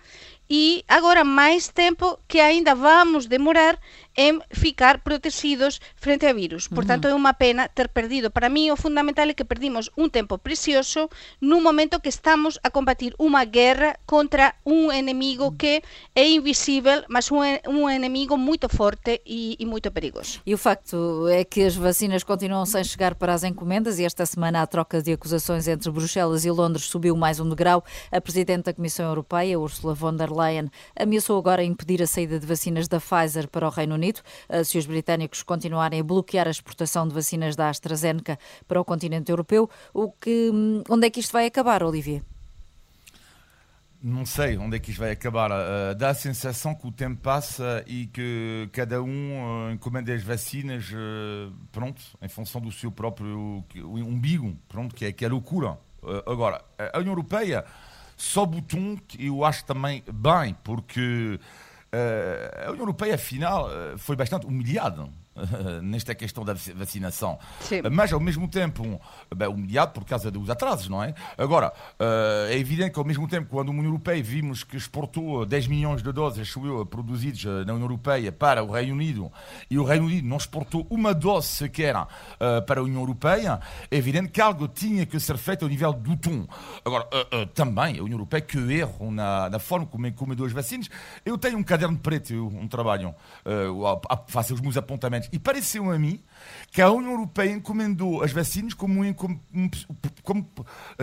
e 0.50 0.82
agora 0.90 1.22
máis 1.22 1.70
tempo 1.70 2.18
que 2.26 2.42
aínda 2.42 2.74
vamos 2.74 3.30
demorar 3.30 3.78
em 4.20 4.38
ficar 4.52 5.00
protegidos 5.00 5.80
frente 5.96 6.26
a 6.26 6.34
vírus. 6.34 6.68
Portanto, 6.68 7.08
é 7.08 7.14
uma 7.14 7.32
pena 7.32 7.68
ter 7.68 7.88
perdido. 7.88 8.30
Para 8.30 8.50
mí, 8.50 8.70
o 8.70 8.76
fundamental 8.76 9.30
é 9.30 9.32
que 9.32 9.48
perdimos 9.48 9.90
un 9.96 10.12
tempo 10.12 10.36
precioso 10.36 11.08
nun 11.40 11.64
momento 11.64 12.04
que 12.04 12.12
estamos 12.12 12.60
a 12.60 12.68
combatir 12.68 13.16
unha 13.16 13.48
guerra 13.48 13.96
contra 14.04 14.60
un 14.68 14.92
enemigo 14.92 15.56
que 15.56 15.80
é 16.12 16.28
invisível, 16.28 17.00
mas 17.08 17.32
un, 17.32 17.40
un 17.64 17.88
enemigo 17.88 18.36
moito 18.36 18.68
forte 18.68 19.24
e, 19.24 19.56
e 19.56 19.64
moito 19.64 19.88
perigoso. 19.88 20.44
E 20.44 20.52
o 20.52 20.60
facto 20.60 21.24
é 21.32 21.40
que 21.40 21.64
as 21.64 21.72
vacinas 21.72 22.20
continuam 22.20 22.68
sem 22.68 22.84
chegar 22.84 23.16
para 23.16 23.32
as 23.32 23.40
encomendas 23.40 23.96
e 23.96 24.04
esta 24.04 24.28
semana 24.28 24.60
a 24.60 24.68
troca 24.68 25.00
de 25.00 25.16
acusações 25.16 25.64
entre 25.64 25.88
Bruxelas 25.88 26.44
e 26.44 26.52
Londres 26.52 26.84
subiu 26.92 27.16
mais 27.16 27.40
um 27.40 27.48
degrau. 27.48 27.80
A 28.12 28.20
Presidente 28.20 28.68
da 28.68 28.76
Comissão 28.76 29.08
Europeia, 29.08 29.56
Ursula 29.56 29.96
von 29.96 30.12
der 30.12 30.28
Leyen, 30.28 30.68
ameaçou 30.92 31.40
agora 31.40 31.64
impedir 31.64 32.02
a 32.02 32.06
saída 32.06 32.36
de 32.38 32.44
vacinas 32.44 32.84
da 32.84 33.00
Pfizer 33.00 33.48
para 33.48 33.64
o 33.64 33.72
Reino 33.72 33.94
Unido 33.94 34.09
eh, 34.48 34.64
se 34.64 34.78
os 34.78 34.86
britânicos 34.86 35.42
continuarem 35.42 36.00
a 36.00 36.04
bloquear 36.04 36.46
a 36.46 36.50
exportação 36.50 37.06
de 37.06 37.14
vacinas 37.14 37.56
da 37.56 37.68
AstraZeneca 37.68 38.38
para 38.66 38.80
o 38.80 38.84
continente 38.84 39.30
europeu. 39.30 39.68
O 39.92 40.10
que, 40.10 40.50
hum, 40.52 40.82
onde 40.88 41.06
é 41.06 41.10
que 41.10 41.20
isto 41.20 41.32
vai 41.32 41.46
acabar, 41.46 41.82
Olivier? 41.82 42.22
Não 44.02 44.24
sei 44.24 44.56
onde 44.56 44.76
é 44.76 44.80
que 44.80 44.90
isto 44.90 45.00
vai 45.00 45.10
acabar. 45.10 45.50
Uh, 45.50 45.94
dá 45.94 46.08
a 46.08 46.14
sensação 46.14 46.74
que 46.74 46.86
o 46.86 46.90
tempo 46.90 47.20
passa 47.20 47.84
e 47.86 48.06
que 48.06 48.68
cada 48.72 49.02
um 49.02 49.68
uh, 49.68 49.72
encomenda 49.72 50.14
as 50.14 50.22
vacinas, 50.22 50.86
pronto, 51.70 52.00
em 52.22 52.28
função 52.28 52.60
do 52.60 52.72
seu 52.72 52.90
próprio 52.90 53.62
umbigo, 53.84 54.56
pronto, 54.68 54.94
que 54.94 55.04
é, 55.04 55.12
que 55.12 55.24
é 55.24 55.28
loucura. 55.28 55.78
agora, 56.26 56.64
a 56.78 56.98
União 56.98 57.12
Europeia, 57.12 57.64
só 58.20 58.44
botão 58.44 58.98
que 59.08 59.26
eu 59.26 59.42
acho 59.44 59.64
também 59.64 60.04
bem, 60.12 60.54
porque 60.62 61.40
a 61.92 62.70
União 62.70 62.82
Europeia, 62.82 63.14
afinal, 63.14 63.68
foi 63.99 64.16
bastante 64.16 64.47
humilhada 64.47 65.09
nesta 65.82 66.14
questão 66.14 66.44
da 66.44 66.54
vacinação. 66.75 67.38
Sim. 67.60 67.82
Mas, 67.90 68.12
ao 68.12 68.20
mesmo 68.20 68.49
tempo, 68.49 69.00
bem, 69.34 69.49
humilhado 69.49 69.92
por 69.92 70.04
causa 70.04 70.30
dos 70.30 70.50
atrasos, 70.50 70.88
não 70.88 71.02
é? 71.02 71.14
Agora, 71.38 71.72
eh, 71.99 72.49
é 72.50 72.58
evidente 72.58 72.92
que, 72.92 72.99
ao 72.99 73.04
mesmo 73.04 73.28
tempo, 73.28 73.49
quando 73.50 73.68
a 73.68 73.70
União 73.70 73.87
Europeia 73.87 74.22
vimos 74.22 74.64
que 74.64 74.76
exportou 74.76 75.46
10 75.46 75.66
milhões 75.68 76.02
de 76.02 76.12
doses 76.12 76.52
produzidas 76.88 77.44
eh, 77.44 77.64
na 77.64 77.72
União 77.72 77.82
Europeia 77.82 78.32
para 78.32 78.62
o 78.62 78.70
Reino 78.70 78.94
Unido 78.94 79.30
e 79.70 79.78
o 79.78 79.84
Reino 79.84 80.06
Unido 80.06 80.26
não 80.26 80.37
exportou 80.37 80.87
uma 80.90 81.14
dose 81.14 81.49
sequer 81.49 81.94
eh, 82.38 82.60
para 82.62 82.80
a 82.80 82.82
União 82.82 83.00
Europeia, 83.00 83.60
é 83.90 83.96
evidente 83.96 84.28
que 84.28 84.40
algo 84.40 84.68
tinha 84.68 85.06
que 85.06 85.18
ser 85.20 85.37
feito 85.37 85.64
ao 85.64 85.68
nível 85.68 85.92
do 85.92 86.16
tom. 86.16 86.46
Agora, 86.84 87.08
também 87.54 87.99
a 87.99 88.02
União 88.02 88.18
Europeia 88.18 88.40
que 88.40 88.58
erro 88.58 89.10
na, 89.10 89.49
na 89.49 89.58
forma 89.58 89.87
como 89.87 90.06
encomendou 90.06 90.46
as 90.46 90.52
vacinas. 90.52 90.88
Eu 91.25 91.38
tenho 91.38 91.58
um 91.58 91.62
caderno 91.62 91.99
preto, 91.99 92.34
um 92.34 92.66
trabalho, 92.68 93.14
faço 94.28 94.54
os 94.54 94.60
meus 94.60 94.76
apontamentos 94.76 95.19
e 95.32 95.38
pareceu 95.38 95.90
a 95.90 95.98
mim 95.98 96.22
que 96.70 96.80
a 96.80 96.90
União 96.90 97.12
Europeia 97.12 97.52
encomendou 97.52 98.22
as 98.22 98.32
vacinas 98.32 98.74
como, 98.74 99.02
um, 99.02 99.12
como, 99.12 99.40
como 100.22 100.50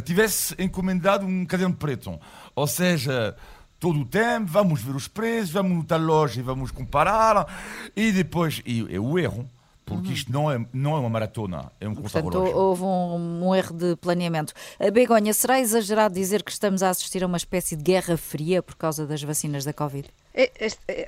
tivesse 0.04 0.56
encomendado 0.58 1.26
um 1.26 1.46
caderno 1.46 1.76
preto. 1.76 2.20
Ou 2.56 2.68
seja, 2.68 3.36
todo 3.80 4.00
o 4.00 4.06
tempo, 4.06 4.48
vamos 4.48 4.82
ver 4.82 4.96
os 4.96 5.08
preços, 5.08 5.52
vamos 5.52 5.86
na 5.88 5.98
loja 5.98 6.40
e 6.40 6.44
vamos 6.44 6.72
comparar, 6.72 7.48
e 7.96 8.12
depois, 8.12 8.62
e, 8.66 8.80
e 8.80 9.00
o 9.00 9.20
erro, 9.20 9.48
porque 9.88 10.12
isto 10.12 10.32
não 10.32 10.52
é, 10.52 10.66
não 10.74 10.96
é 10.96 11.00
uma 11.00 11.10
maratona, 11.10 11.72
é 11.80 11.88
um 11.88 11.96
Portanto, 11.96 12.38
houve 12.38 12.84
um, 12.84 13.48
um, 13.48 13.56
erro 13.56 13.74
de 13.74 13.96
planeamento. 13.96 14.54
A 14.80 14.92
Begonha, 14.92 15.34
será 15.34 15.62
exagerado 15.62 16.14
dizer 16.14 16.44
que 16.44 16.52
estamos 16.52 16.84
a 16.84 16.90
assistir 16.90 17.24
a 17.24 17.28
uma 17.28 17.38
espécie 17.38 17.76
de 17.78 17.84
guerra 17.84 18.18
fria 18.18 18.62
por 18.62 18.76
causa 18.76 19.08
das 19.08 19.24
vacinas 19.24 19.64
da 19.64 19.72
Covid? 19.72 20.10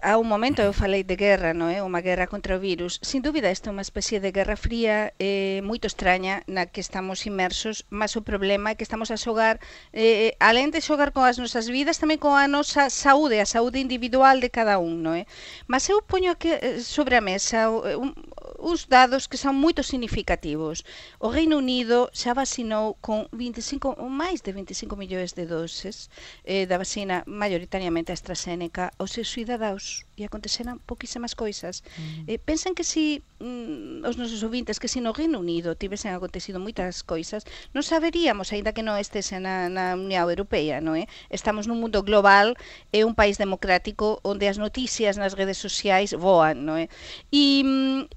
Há 0.01 0.17
un 0.17 0.27
momento 0.27 0.61
eu 0.61 0.73
falei 0.73 1.03
de 1.05 1.13
guerra, 1.13 1.53
non 1.53 1.69
é? 1.69 1.85
Unha 1.85 2.01
guerra 2.01 2.25
contra 2.25 2.57
o 2.57 2.59
virus. 2.59 2.97
Sin 3.05 3.21
dúbida, 3.21 3.53
esta 3.53 3.69
é 3.69 3.73
unha 3.75 3.85
especie 3.85 4.17
de 4.17 4.33
guerra 4.33 4.57
fría 4.57 5.13
eh, 5.21 5.61
moito 5.61 5.85
extraña 5.85 6.41
na 6.49 6.65
que 6.65 6.81
estamos 6.81 7.29
inmersos, 7.29 7.85
mas 7.93 8.17
o 8.17 8.25
problema 8.25 8.73
é 8.73 8.77
que 8.77 8.81
estamos 8.81 9.13
a 9.13 9.21
xogar, 9.21 9.61
eh, 9.93 10.33
alén 10.41 10.73
de 10.73 10.81
xogar 10.81 11.13
con 11.13 11.29
as 11.29 11.37
nosas 11.37 11.69
vidas, 11.69 12.01
tamén 12.01 12.17
con 12.17 12.33
a 12.33 12.49
nosa 12.49 12.89
saúde, 12.89 13.37
a 13.37 13.45
saúde 13.45 13.77
individual 13.77 14.41
de 14.41 14.49
cada 14.49 14.81
un, 14.81 15.05
non 15.05 15.13
é? 15.13 15.29
Mas 15.69 15.85
eu 15.93 16.01
poño 16.01 16.33
aquí 16.33 16.49
sobre 16.81 17.13
a 17.13 17.21
mesa 17.21 17.69
un, 17.69 18.17
uns 18.59 18.87
dados 18.87 19.27
que 19.31 19.39
son 19.39 19.55
moito 19.55 19.81
significativos. 19.83 20.83
O 21.17 21.31
Reino 21.31 21.57
Unido 21.57 22.11
xa 22.13 22.35
vacinou 22.35 22.99
con 22.99 23.31
25, 23.31 23.95
máis 24.11 24.43
de 24.43 24.51
25 24.51 24.99
millóns 24.99 25.31
de 25.33 25.47
doses 25.47 26.11
eh, 26.43 26.67
da 26.67 26.77
vacina 26.77 27.23
maioritariamente 27.25 28.11
AstraZeneca 28.11 28.91
aos 28.99 29.15
seus 29.15 29.31
cidadaos 29.31 30.08
e 30.19 30.27
aconteceran 30.27 30.83
pouquísimas 30.83 31.33
coisas. 31.33 31.81
Mm. 32.27 32.35
Eh, 32.35 32.73
que 32.75 32.83
si 32.83 33.23
mm, 33.39 34.03
os 34.03 34.19
nosos 34.19 34.43
ouvintes 34.43 34.77
que 34.77 34.91
si 34.91 34.99
no 34.99 35.15
Reino 35.15 35.39
Unido 35.39 35.79
tivesen 35.79 36.11
acontecido 36.11 36.59
moitas 36.59 37.01
coisas, 37.07 37.47
non 37.71 37.81
saberíamos, 37.81 38.51
aínda 38.51 38.75
que 38.75 38.83
non 38.83 38.99
estese 38.99 39.39
na, 39.39 39.71
na 39.71 39.95
Unión 39.95 40.27
Europea, 40.27 40.83
non 40.83 40.99
é? 40.99 41.07
Estamos 41.31 41.65
nun 41.65 41.79
mundo 41.79 42.03
global, 42.03 42.59
é 42.91 43.07
un 43.07 43.15
país 43.15 43.39
democrático 43.39 44.19
onde 44.27 44.51
as 44.51 44.59
noticias 44.59 45.15
nas 45.15 45.39
redes 45.39 45.57
sociais 45.57 46.11
voan, 46.11 46.67
non 46.67 46.75
é? 46.75 46.91
E, 47.31 47.63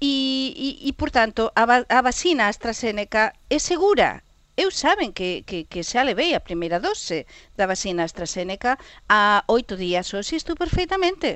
e, 0.03 0.13
e, 0.53 0.69
e 0.83 0.91
portanto, 0.93 1.49
a, 1.55 1.63
a 1.63 1.99
vacina 2.03 2.51
AstraZeneca 2.51 3.31
é 3.47 3.57
segura, 3.57 4.21
eu 4.55 4.69
saben 4.69 5.13
que, 5.17 5.41
que, 5.47 5.65
que 5.71 5.81
xa 5.89 6.01
levei 6.05 6.31
a 6.33 6.45
primeira 6.47 6.77
dose 6.87 7.25
da 7.57 7.65
vacina 7.71 8.05
AstraZeneca 8.05 8.77
a 9.09 9.21
oito 9.57 9.73
días 9.83 10.13
hoxe 10.13 10.35
estou 10.37 10.55
perfeitamente. 10.63 11.29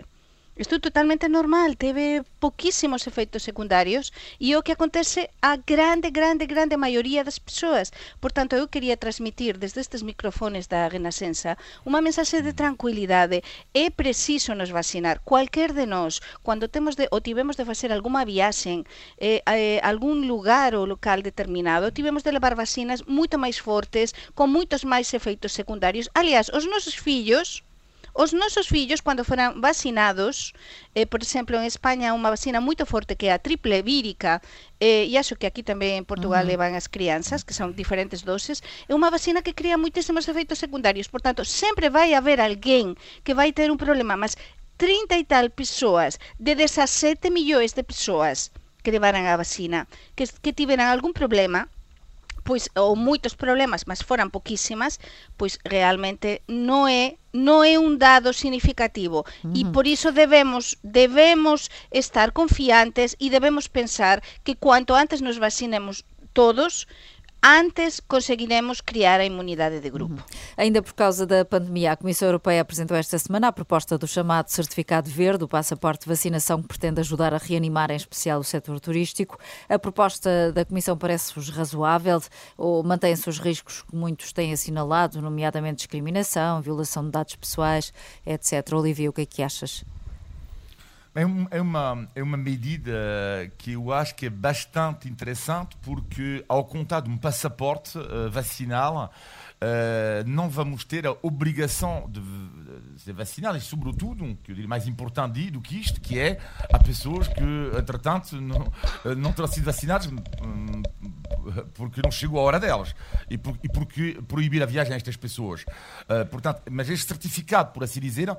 Isto 0.57 0.79
totalmente 0.79 1.29
normal, 1.29 1.77
teve 1.77 2.25
pouquísimos 2.39 3.05
efeitos 3.05 3.43
secundarios 3.43 4.09
e 4.41 4.57
o 4.57 4.63
que 4.65 4.73
acontece 4.73 5.29
a 5.39 5.53
grande, 5.55 6.09
grande, 6.09 6.49
grande 6.49 6.81
maioría 6.81 7.21
das 7.21 7.37
persoas. 7.37 7.93
Portanto, 8.19 8.57
eu 8.57 8.65
quería 8.65 8.97
transmitir 8.97 9.61
desde 9.61 9.81
estes 9.85 10.01
microfones 10.01 10.65
da 10.65 10.89
Renascença 10.89 11.61
unha 11.85 12.01
mensaxe 12.01 12.41
de 12.41 12.57
tranquilidade. 12.57 13.45
É 13.69 13.93
preciso 13.93 14.57
nos 14.57 14.73
vacinar. 14.73 15.21
Cualquer 15.21 15.77
de 15.77 15.85
nós, 15.85 16.25
cando 16.41 16.65
temos 16.65 16.97
de, 16.97 17.05
ou 17.13 17.21
tivemos 17.21 17.53
de 17.53 17.61
facer 17.61 17.93
alguma 17.93 18.25
viaxen 18.25 18.81
eh, 19.21 19.45
a 19.45 19.53
eh, 19.61 19.77
algún 19.85 20.25
lugar 20.25 20.73
ou 20.73 20.89
local 20.89 21.21
determinado, 21.21 21.93
tivemos 21.93 22.25
de 22.25 22.33
levar 22.33 22.57
vacinas 22.57 23.05
moito 23.05 23.37
máis 23.37 23.61
fortes, 23.61 24.17
con 24.33 24.49
moitos 24.49 24.81
máis 24.81 25.13
efeitos 25.13 25.53
secundarios. 25.53 26.09
Aliás, 26.17 26.49
os 26.49 26.65
nosos 26.65 26.97
fillos 26.97 27.61
Os 28.24 28.33
nosos 28.33 28.65
fillos, 28.65 29.05
cando 29.05 29.21
foran 29.29 29.62
vacinados, 29.62 30.57
eh, 30.97 31.05
por 31.05 31.21
exemplo, 31.21 31.53
en 31.62 31.69
España 31.69 32.17
unha 32.17 32.33
vacina 32.33 32.65
moito 32.67 32.89
forte 32.89 33.13
que 33.13 33.29
é 33.29 33.33
a 33.38 33.43
triple 33.45 33.86
vírica, 33.86 34.41
eh, 34.81 35.05
e 35.05 35.13
acho 35.21 35.38
que 35.38 35.45
aquí 35.45 35.62
tamén 35.62 36.01
en 36.01 36.05
Portugal 36.09 36.41
uh 36.41 36.50
-huh. 36.50 36.57
levan 36.57 36.74
as 36.74 36.89
crianzas, 36.89 37.45
que 37.45 37.53
son 37.53 37.77
diferentes 37.77 38.25
doses, 38.25 38.65
é 38.89 38.97
unha 38.97 39.13
vacina 39.13 39.45
que 39.45 39.53
crea 39.53 39.77
moitísimos 39.77 40.25
efeitos 40.25 40.57
secundarios. 40.57 41.13
Por 41.13 41.21
tanto, 41.21 41.45
sempre 41.45 41.93
vai 41.93 42.17
haber 42.17 42.41
alguén 42.41 42.97
que 43.21 43.38
vai 43.38 43.53
ter 43.53 43.69
un 43.69 43.77
problema, 43.77 44.17
mas 44.17 44.33
30 44.81 45.13
e 45.13 45.24
tal 45.29 45.53
persoas, 45.53 46.17
de 46.41 46.57
17 46.57 47.29
millóns 47.29 47.77
de 47.77 47.86
persoas 47.86 48.50
que 48.81 48.89
levaran 48.89 49.29
a 49.29 49.38
vacina, 49.38 49.86
que, 50.17 50.25
que 50.41 50.57
tiveran 50.57 50.89
algún 50.89 51.13
problema, 51.13 51.69
pois 52.47 52.71
ou 52.79 52.95
moitos 52.95 53.35
problemas, 53.35 53.83
mas 53.83 53.99
foran 53.99 54.31
poquísimas, 54.31 55.03
pois 55.35 55.59
realmente 55.67 56.29
non 56.47 56.87
é 56.87 57.19
non 57.35 57.67
é 57.67 57.75
un 57.75 57.99
dado 57.99 58.31
significativo 58.31 59.19
uh 59.21 59.51
-huh. 59.51 59.59
e 59.59 59.61
por 59.75 59.83
iso 59.83 60.15
debemos 60.15 60.79
debemos 60.81 61.67
estar 61.91 62.31
confiantes 62.31 63.19
e 63.19 63.27
debemos 63.27 63.67
pensar 63.67 64.23
que 64.47 64.55
cuanto 64.55 64.95
antes 64.95 65.19
nos 65.19 65.37
vacinemos 65.37 66.07
todos, 66.31 66.87
antes 67.47 68.01
conseguiremos 68.01 68.81
criar 68.81 69.19
a 69.19 69.25
imunidade 69.25 69.79
de 69.79 69.89
grupo. 69.89 70.15
Uhum. 70.15 70.37
Ainda 70.57 70.81
por 70.81 70.93
causa 70.93 71.25
da 71.25 71.45
pandemia, 71.45 71.93
a 71.93 71.95
Comissão 71.95 72.27
Europeia 72.27 72.61
apresentou 72.61 72.97
esta 72.97 73.17
semana 73.17 73.47
a 73.47 73.51
proposta 73.51 73.97
do 73.97 74.05
chamado 74.07 74.49
Certificado 74.49 75.09
Verde, 75.09 75.45
o 75.45 75.47
passaporte 75.47 76.03
de 76.03 76.09
vacinação 76.09 76.61
que 76.61 76.67
pretende 76.67 76.99
ajudar 76.99 77.33
a 77.33 77.37
reanimar, 77.37 77.89
em 77.89 77.95
especial, 77.95 78.39
o 78.39 78.43
setor 78.43 78.79
turístico. 78.79 79.39
A 79.69 79.79
proposta 79.79 80.51
da 80.51 80.65
Comissão 80.65 80.97
parece-vos 80.97 81.49
razoável 81.49 82.21
ou 82.57 82.83
mantém-se 82.83 83.29
os 83.29 83.39
riscos 83.39 83.81
que 83.81 83.95
muitos 83.95 84.33
têm 84.33 84.51
assinalado, 84.51 85.21
nomeadamente 85.21 85.77
discriminação, 85.77 86.61
violação 86.61 87.05
de 87.05 87.11
dados 87.11 87.35
pessoais, 87.35 87.93
etc. 88.25 88.73
Olivia, 88.73 89.09
o 89.09 89.13
que 89.13 89.21
é 89.21 89.25
que 89.25 89.41
achas? 89.41 89.85
É, 91.17 91.25
um, 91.25 91.47
é, 91.50 91.59
uma, 91.59 92.07
é 92.13 92.21
uma 92.21 92.38
medida 92.38 92.91
que 93.57 93.71
eu 93.71 93.91
acho 93.91 94.13
que 94.13 94.27
é 94.27 94.29
bastante 94.29 95.09
interessante, 95.09 95.75
porque, 95.81 96.45
ao 96.47 96.63
contar 96.63 97.00
de 97.00 97.09
um 97.09 97.17
passaporte 97.17 97.97
uh, 97.97 98.29
vacinal, 98.29 99.12
Uh, 99.57 100.21
não 100.27 100.47
vamos 100.51 100.83
ter 100.83 101.07
a 101.07 101.17
obrigação 101.24 102.07
de, 102.12 102.21
de 103.03 103.12
vacinar 103.12 103.55
e, 103.55 103.59
sobretudo, 103.59 104.38
que 104.43 104.51
eu 104.51 104.55
diria 104.55 104.67
mais 104.67 104.88
importante 104.88 105.50
do 105.50 105.59
que 105.59 105.79
isto, 105.79 106.00
que 106.00 106.19
é 106.19 106.39
há 106.71 106.77
pessoas 106.77 107.27
que, 107.27 107.41
entretanto, 107.75 108.39
não, 108.39 108.71
não 109.17 109.33
terão 109.33 109.47
sido 109.47 109.63
vacinadas 109.63 110.05
hum, 110.05 110.83
porque 111.74 112.01
não 112.03 112.12
chegou 112.12 112.39
a 112.39 112.43
hora 112.43 112.59
delas 112.59 112.93
e, 113.31 113.36
por, 113.36 113.57
e 113.63 113.67
porque 113.67 114.21
proibir 114.27 114.62
a 114.62 114.67
viagem 114.67 114.93
a 114.93 114.95
estas 114.95 115.17
pessoas. 115.17 115.63
Uh, 115.63 116.24
portanto, 116.29 116.62
mas 116.69 116.88
este 116.88 117.07
certificado, 117.07 117.71
por 117.71 117.83
assim 117.83 118.00
dizer, 118.00 118.29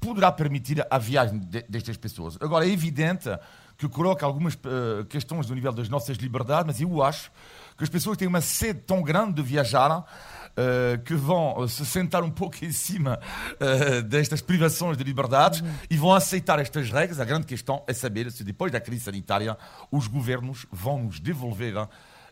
poderá 0.00 0.30
permitir 0.30 0.86
a 0.90 0.98
viagem 0.98 1.38
de, 1.38 1.62
destas 1.68 1.96
pessoas. 1.96 2.36
Agora, 2.40 2.66
é 2.66 2.70
evidente 2.70 3.28
que 3.76 3.88
coloca 3.88 4.24
algumas 4.24 4.54
uh, 4.54 5.04
questões 5.08 5.46
do 5.46 5.54
nível 5.54 5.72
das 5.72 5.88
nossas 5.88 6.16
liberdades, 6.16 6.66
mas 6.66 6.80
eu 6.80 7.02
acho 7.02 7.30
que 7.76 7.84
as 7.84 7.90
pessoas 7.90 8.16
têm 8.16 8.26
uma 8.26 8.40
sede 8.40 8.80
tão 8.80 9.02
grande 9.02 9.34
de 9.34 9.42
viajar 9.42 9.98
uh, 9.98 11.02
que 11.04 11.14
vão 11.14 11.68
se 11.68 11.84
sentar 11.84 12.22
um 12.22 12.30
pouco 12.30 12.64
em 12.64 12.72
cima 12.72 13.20
uh, 13.54 14.02
destas 14.02 14.40
privações 14.40 14.96
de 14.96 15.04
liberdades 15.04 15.60
uhum. 15.60 15.74
e 15.90 15.96
vão 15.96 16.14
aceitar 16.14 16.58
estas 16.58 16.90
regras. 16.90 17.20
A 17.20 17.24
grande 17.24 17.46
questão 17.46 17.84
é 17.86 17.92
saber 17.92 18.30
se 18.32 18.42
depois 18.42 18.72
da 18.72 18.80
crise 18.80 19.04
sanitária 19.04 19.56
os 19.90 20.06
governos 20.06 20.66
vão 20.72 21.04
nos 21.04 21.20
devolver 21.20 21.74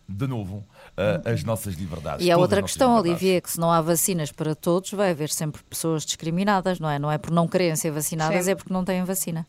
de 0.08 0.26
novo 0.26 0.56
uh, 0.56 1.28
as 1.28 1.42
nossas 1.44 1.75
liberdades. 1.75 2.26
E 2.26 2.30
a 2.30 2.37
outra 2.37 2.62
questão, 2.62 2.96
Olivia, 2.96 3.38
é 3.38 3.40
que 3.40 3.50
se 3.50 3.58
não 3.58 3.70
há 3.70 3.80
vacinas 3.80 4.30
para 4.30 4.54
todos, 4.54 4.90
vai 4.92 5.11
haver 5.11 5.30
sempre 5.30 5.62
pessoas 5.64 6.04
discriminadas, 6.04 6.78
não 6.78 6.90
é? 6.90 6.99
Não 6.99 7.11
é 7.11 7.18
por 7.18 7.30
não 7.30 7.49
quererem 7.49 7.76
ser 7.76 7.90
vacinadas, 7.90 8.44
Sim. 8.44 8.50
é 8.50 8.54
porque 8.54 8.73
não 8.73 8.84
têm 8.84 9.02
vacina. 9.04 9.46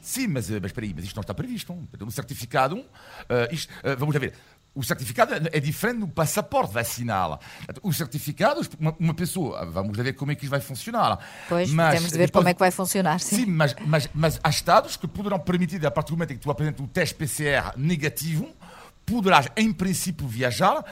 Sim, 0.00 0.26
mas, 0.26 0.50
mas 0.50 0.64
espera 0.64 0.86
aí, 0.86 0.92
mas 0.94 1.04
isto 1.04 1.14
não 1.14 1.20
está 1.20 1.32
previsto. 1.32 1.72
Um 2.00 2.10
certificado, 2.10 2.76
uh, 2.76 2.84
isto, 3.52 3.72
uh, 3.84 3.96
vamos 3.96 4.16
ver, 4.16 4.34
o 4.74 4.82
certificado 4.82 5.34
é 5.34 5.60
diferente 5.60 6.00
do 6.00 6.08
passaporte 6.08 6.72
vacinal. 6.72 7.38
O 7.82 7.92
certificado, 7.92 8.60
uma, 8.80 8.96
uma, 8.98 9.14
pessoa, 9.14 9.66
vamos 9.66 9.96
ver 9.96 10.14
como 10.14 10.32
é 10.32 10.34
que 10.34 10.44
isso 10.44 10.50
vai 10.50 10.60
funcionar. 10.60 11.18
Pois, 11.48 11.70
mas, 11.70 11.94
temos 11.94 12.10
de 12.10 12.18
ver 12.18 12.26
depois, 12.26 12.40
como 12.40 12.48
é 12.48 12.54
que 12.54 12.60
vai 12.60 12.70
funcionar. 12.70 13.20
Sim, 13.20 13.36
sim 13.36 13.46
mas, 13.46 13.76
mas, 13.84 14.08
mas 14.14 14.40
há 14.42 14.48
estados 14.48 14.96
que 14.96 15.06
poderão 15.06 15.38
permitir, 15.38 15.84
a 15.86 15.90
partir 15.90 16.12
do 16.12 16.16
momento 16.16 16.32
em 16.32 16.36
que 16.36 16.42
tu 16.42 16.50
apresentas 16.50 16.82
o 16.82 16.88
teste 16.88 17.14
PCR 17.14 17.74
negativo, 17.76 18.48
poderás, 19.12 19.48
em 19.56 19.72
princípio, 19.72 20.26
viajar, 20.26 20.84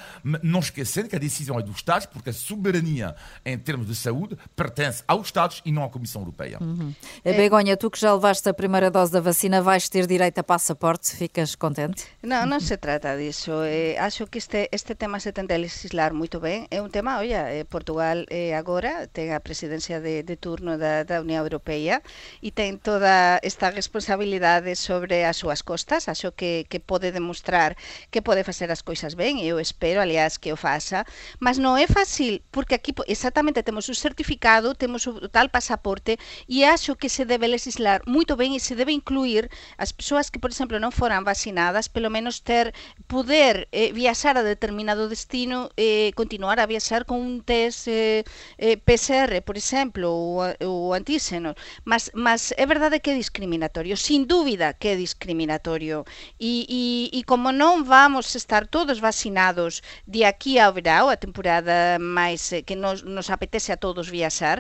não 0.42 0.60
esquecendo 0.60 1.08
que 1.08 1.16
a 1.16 1.18
decisão 1.18 1.58
é 1.58 1.62
dos 1.62 1.76
Estados, 1.76 2.06
porque 2.06 2.30
a 2.30 2.32
soberania 2.32 3.14
em 3.44 3.58
termos 3.58 3.86
de 3.86 3.94
saúde 3.94 4.36
pertence 4.54 5.02
aos 5.08 5.26
Estados 5.26 5.62
e 5.64 5.72
não 5.72 5.84
à 5.84 5.88
Comissão 5.88 6.22
Europeia. 6.22 6.58
Uhum. 6.60 6.94
É... 7.24 7.32
Begonha, 7.32 7.76
tu 7.76 7.90
que 7.90 7.98
já 7.98 8.12
levaste 8.12 8.48
a 8.48 8.54
primeira 8.54 8.90
dose 8.90 9.12
da 9.12 9.20
vacina, 9.20 9.62
vais 9.62 9.88
ter 9.88 10.06
direito 10.06 10.38
a 10.38 10.42
passaporte? 10.42 11.16
Ficas 11.16 11.54
contente? 11.54 12.04
Não, 12.22 12.44
não 12.46 12.60
se 12.60 12.76
trata 12.76 13.16
disso. 13.16 13.52
Eh, 13.64 13.96
acho 13.98 14.26
que 14.26 14.38
este, 14.38 14.68
este 14.70 14.94
tema 14.94 15.18
se 15.18 15.32
tenta 15.32 15.56
legislar 15.56 16.12
muito 16.12 16.38
bem. 16.40 16.66
É 16.70 16.82
um 16.82 16.88
tema, 16.88 17.18
olha, 17.18 17.48
eh, 17.48 17.64
Portugal 17.64 18.24
eh, 18.28 18.54
agora 18.54 19.06
tem 19.08 19.32
a 19.32 19.40
presidência 19.40 20.00
de, 20.00 20.22
de 20.22 20.36
turno 20.36 20.76
da, 20.76 21.02
da 21.04 21.20
União 21.20 21.42
Europeia 21.42 22.02
e 22.42 22.50
tem 22.50 22.76
toda 22.76 23.40
esta 23.42 23.70
responsabilidade 23.70 24.74
sobre 24.76 25.24
as 25.24 25.36
súas 25.36 25.62
costas. 25.62 26.08
Acho 26.08 26.32
que, 26.32 26.66
que 26.68 26.78
pode 26.78 27.10
demonstrar 27.12 27.76
que 28.11 28.23
pode 28.23 28.45
facer 28.45 28.71
as 28.71 28.83
coisas 28.83 29.14
ben, 29.14 29.40
eu 29.47 29.59
espero, 29.59 30.00
aliás, 30.00 30.37
que 30.37 30.52
o 30.52 30.57
faça, 30.57 31.07
mas 31.38 31.59
non 31.59 31.79
é 31.79 31.87
fácil, 31.87 32.43
porque 32.50 32.75
aquí 32.75 32.93
exactamente 33.07 33.62
temos 33.62 33.88
o 33.88 33.95
certificado, 33.95 34.75
temos 34.75 35.07
o 35.07 35.29
tal 35.31 35.49
pasaporte, 35.49 36.19
e 36.49 36.64
acho 36.64 36.97
que 36.97 37.09
se 37.09 37.25
debe 37.25 37.47
legislar 37.47 38.02
moito 38.07 38.37
ben 38.37 38.55
e 38.55 38.61
se 38.61 38.75
debe 38.75 38.93
incluir 38.93 39.49
as 39.79 39.93
persoas 39.93 40.29
que, 40.31 40.43
por 40.43 40.50
exemplo, 40.50 40.83
non 40.83 40.90
foran 40.90 41.23
vacinadas, 41.23 41.87
pelo 41.87 42.11
menos 42.11 42.43
ter, 42.43 42.75
poder 43.07 43.71
eh, 43.71 43.93
viaxar 43.95 44.37
a 44.37 44.43
determinado 44.43 45.09
destino 45.09 45.71
e 45.79 46.11
eh, 46.11 46.12
continuar 46.19 46.59
a 46.59 46.67
viaxar 46.67 47.07
con 47.07 47.23
un 47.23 47.43
test 47.47 47.87
eh, 47.88 48.25
eh, 48.59 48.76
PCR, 48.76 49.43
por 49.47 49.57
exemplo, 49.57 50.11
ou, 50.11 50.43
ou 50.67 50.95
antíxenos, 50.95 51.55
mas, 51.85 52.11
mas 52.14 52.52
é 52.57 52.67
verdade 52.67 53.00
que 53.00 53.11
é 53.11 53.17
discriminatorio, 53.17 53.97
sin 53.97 54.26
dúbida 54.26 54.75
que 54.75 54.88
é 54.93 54.97
discriminatorio, 54.97 56.05
e, 56.38 56.67
e, 56.69 57.19
e 57.19 57.21
como 57.25 57.52
non 57.52 57.87
vamos 58.00 58.35
estar 58.35 58.66
todos 58.66 58.99
vacinados 58.99 59.83
de 60.07 60.25
aquí 60.25 60.59
ao 60.59 60.73
verão, 60.73 61.04
a 61.11 61.21
temporada 61.25 62.00
máis 62.00 62.40
eh, 62.50 62.62
que 62.66 62.75
nos, 62.83 62.99
nos 63.04 63.28
apetece 63.28 63.71
a 63.73 63.80
todos 63.85 64.09
viaxar, 64.09 64.59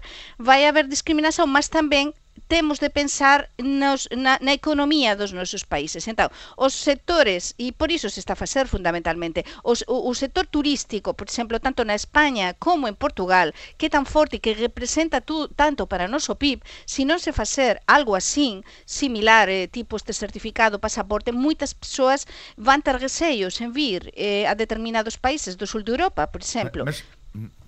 vai 0.48 0.60
haber 0.68 0.84
discriminación, 0.84 1.48
mas 1.48 1.72
tamén 1.72 2.12
temos 2.46 2.80
de 2.80 2.90
pensar 2.90 3.50
nos, 3.58 4.08
na, 4.14 4.38
na 4.40 4.52
economía 4.52 5.16
dos 5.16 5.32
nosos 5.32 5.64
países. 5.64 6.08
Entón, 6.08 6.30
os 6.56 6.74
sectores, 6.74 7.54
e 7.58 7.72
por 7.72 7.90
iso 7.90 8.08
se 8.08 8.20
está 8.20 8.34
a 8.34 8.42
facer 8.42 8.68
fundamentalmente, 8.68 9.44
os, 9.62 9.84
o, 9.86 10.08
o 10.08 10.12
sector 10.14 10.46
turístico, 10.46 11.14
por 11.14 11.28
exemplo, 11.28 11.60
tanto 11.60 11.84
na 11.84 11.98
España 11.98 12.54
como 12.56 12.88
en 12.88 12.96
Portugal, 12.96 13.52
que 13.76 13.86
é 13.86 13.94
tan 13.94 14.06
forte 14.06 14.40
que 14.40 14.54
representa 14.54 15.20
tu, 15.20 15.48
tanto 15.52 15.86
para 15.86 16.06
o 16.06 16.12
noso 16.12 16.38
PIB, 16.38 16.64
se 16.86 17.04
non 17.04 17.18
se 17.18 17.34
facer 17.34 17.82
algo 17.86 18.16
así, 18.16 18.62
similar, 18.86 19.48
eh, 19.48 19.68
tipo 19.68 19.96
este 19.96 20.12
certificado, 20.12 20.80
pasaporte, 20.80 21.32
moitas 21.34 21.74
persoas 21.74 22.26
van 22.56 22.80
ter 22.82 22.96
receios 22.98 23.60
en 23.60 23.72
vir 23.72 24.12
eh, 24.16 24.46
a 24.46 24.54
determinados 24.54 25.18
países 25.18 25.56
do 25.56 25.66
sul 25.66 25.84
de 25.84 25.92
Europa, 25.92 26.26
por 26.32 26.40
exemplo. 26.40 26.84
Mas, 26.86 27.04